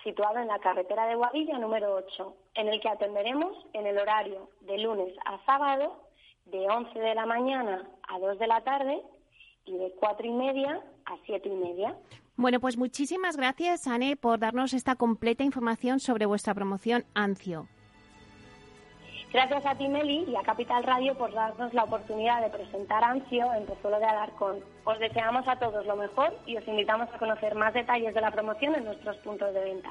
situado 0.03 0.38
en 0.38 0.48
la 0.48 0.59
carretera 0.59 1.07
de 1.07 1.14
Guadilla 1.14 1.59
número 1.59 1.94
8, 1.94 2.37
en 2.57 2.68
el 2.68 2.81
que 2.81 2.88
atenderemos 2.88 3.66
en 3.72 3.87
el 3.87 3.98
horario 3.98 4.50
de 4.61 4.79
lunes 4.79 5.14
a 5.24 5.38
sábado 5.46 6.05
de 6.44 6.68
11 6.68 6.98
de 6.98 7.14
la 7.14 7.27
mañana 7.27 7.88
a 8.09 8.18
2 8.18 8.38
de 8.38 8.46
la 8.46 8.61
tarde 8.61 9.03
y 9.64 9.72
de 9.72 9.92
4 9.98 10.27
y 10.27 10.33
media 10.33 10.83
a 11.07 11.16
7 11.24 11.48
y 11.48 11.57
media. 11.57 11.96
Bueno, 12.36 12.58
pues 12.58 12.76
muchísimas 12.76 13.36
gracias, 13.36 13.86
Anne, 13.86 14.16
por 14.16 14.40
darnos 14.40 14.74
esta 14.74 14.96
completa 14.96 15.44
información 15.44 16.00
sobre 16.00 16.26
vuestra 16.26 16.52
promoción 16.52 17.04
ANCIO. 17.14 17.68
Gracias 19.32 19.66
a 19.66 19.74
ti, 19.74 19.88
Meli, 19.88 20.24
y 20.28 20.36
a 20.36 20.42
Capital 20.42 20.84
Radio 20.84 21.16
por 21.16 21.32
darnos 21.32 21.74
la 21.74 21.84
oportunidad 21.84 22.40
de 22.40 22.50
presentar 22.50 23.02
ANCIO 23.02 23.52
en 23.54 23.66
Pozuelo 23.66 23.98
de 23.98 24.04
Alarcón. 24.04 24.60
Os 24.84 24.98
deseamos 25.00 25.46
a 25.48 25.56
todos 25.58 25.84
lo 25.86 25.96
mejor 25.96 26.38
y 26.46 26.56
os 26.56 26.66
invitamos 26.68 27.08
a 27.12 27.18
conocer 27.18 27.54
más 27.56 27.74
detalles 27.74 28.14
de 28.14 28.20
la 28.20 28.30
promoción 28.30 28.76
en 28.76 28.84
nuestros 28.84 29.16
puntos 29.18 29.52
de 29.52 29.60
venta. 29.60 29.90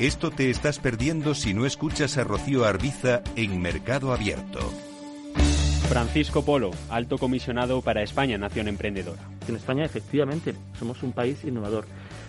Esto 0.00 0.30
te 0.30 0.48
estás 0.48 0.78
perdiendo 0.78 1.34
si 1.34 1.54
no 1.54 1.66
escuchas 1.66 2.18
a 2.18 2.24
Rocío 2.24 2.64
Arbiza 2.64 3.20
en 3.34 3.60
Mercado 3.60 4.12
Abierto. 4.12 4.60
Francisco 5.88 6.44
Polo, 6.44 6.70
alto 6.88 7.18
comisionado 7.18 7.82
para 7.82 8.04
España, 8.04 8.38
Nación 8.38 8.68
Emprendedora. 8.68 9.20
En 9.48 9.56
España, 9.56 9.84
efectivamente, 9.84 10.54
somos 10.78 11.02
un 11.02 11.12
país 11.12 11.42
innovador. 11.42 11.84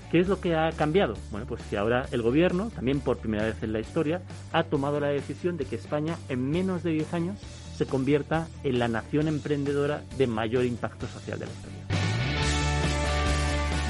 ¿Qué 0.09 0.19
es 0.19 0.27
lo 0.27 0.41
que 0.41 0.55
ha 0.55 0.71
cambiado? 0.71 1.13
Bueno, 1.29 1.45
pues 1.45 1.61
que 1.69 1.77
ahora 1.77 2.07
el 2.11 2.23
gobierno, 2.23 2.71
también 2.71 3.01
por 3.01 3.19
primera 3.19 3.43
vez 3.43 3.61
en 3.61 3.71
la 3.71 3.81
historia, 3.81 4.23
ha 4.51 4.63
tomado 4.63 4.99
la 4.99 5.09
decisión 5.09 5.55
de 5.55 5.65
que 5.65 5.75
España 5.75 6.17
en 6.27 6.49
menos 6.49 6.81
de 6.81 6.89
10 6.89 7.13
años 7.13 7.39
se 7.77 7.85
convierta 7.85 8.47
en 8.63 8.79
la 8.79 8.87
nación 8.87 9.27
emprendedora 9.27 10.01
de 10.17 10.25
mayor 10.25 10.65
impacto 10.65 11.05
social 11.05 11.37
de 11.37 11.45
la 11.45 11.51
historia. 11.51 11.79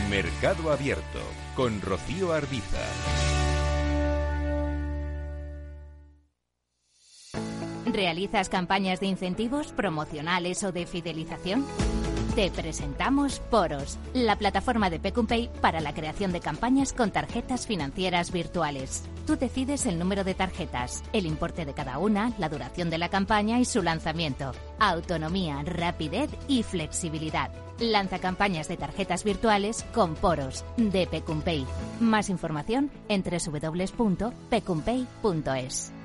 Mercado 0.10 0.70
Abierto 0.70 1.20
con 1.56 1.80
Rocío 1.82 2.34
Arbiza. 2.34 3.19
¿Realizas 8.00 8.48
campañas 8.48 9.02
de 9.02 9.08
incentivos 9.08 9.74
promocionales 9.74 10.64
o 10.64 10.72
de 10.72 10.86
fidelización? 10.86 11.66
Te 12.34 12.50
presentamos 12.50 13.42
Poros, 13.52 13.98
la 14.14 14.38
plataforma 14.38 14.90
de 14.90 15.02
Pecumpay 15.02 15.50
para 15.60 15.82
la 15.82 15.94
creación 15.94 16.32
de 16.32 16.40
campañas 16.40 16.94
con 16.94 17.12
tarjetas 17.12 17.68
financieras 17.68 18.32
virtuales. 18.32 19.04
Tú 19.28 19.36
decides 19.36 19.86
el 19.86 20.00
número 20.00 20.24
de 20.24 20.34
tarjetas, 20.34 21.04
el 21.12 21.26
importe 21.26 21.66
de 21.66 21.74
cada 21.74 21.98
una, 21.98 22.32
la 22.38 22.48
duración 22.48 22.90
de 22.90 23.00
la 23.00 23.10
campaña 23.10 23.60
y 23.60 23.66
su 23.66 23.82
lanzamiento. 23.82 24.54
Autonomía, 24.80 25.62
rapidez 25.66 26.30
y 26.48 26.64
flexibilidad. 26.64 27.52
Lanza 27.82 28.20
campañas 28.20 28.70
de 28.70 28.78
tarjetas 28.78 29.26
virtuales 29.26 29.84
con 29.94 30.16
Poros 30.16 30.64
de 30.78 31.06
Pecumpay. 31.06 31.66
Más 32.00 32.30
información 32.30 32.92
en 33.10 33.24
www.pecumpay.es. 33.24 35.99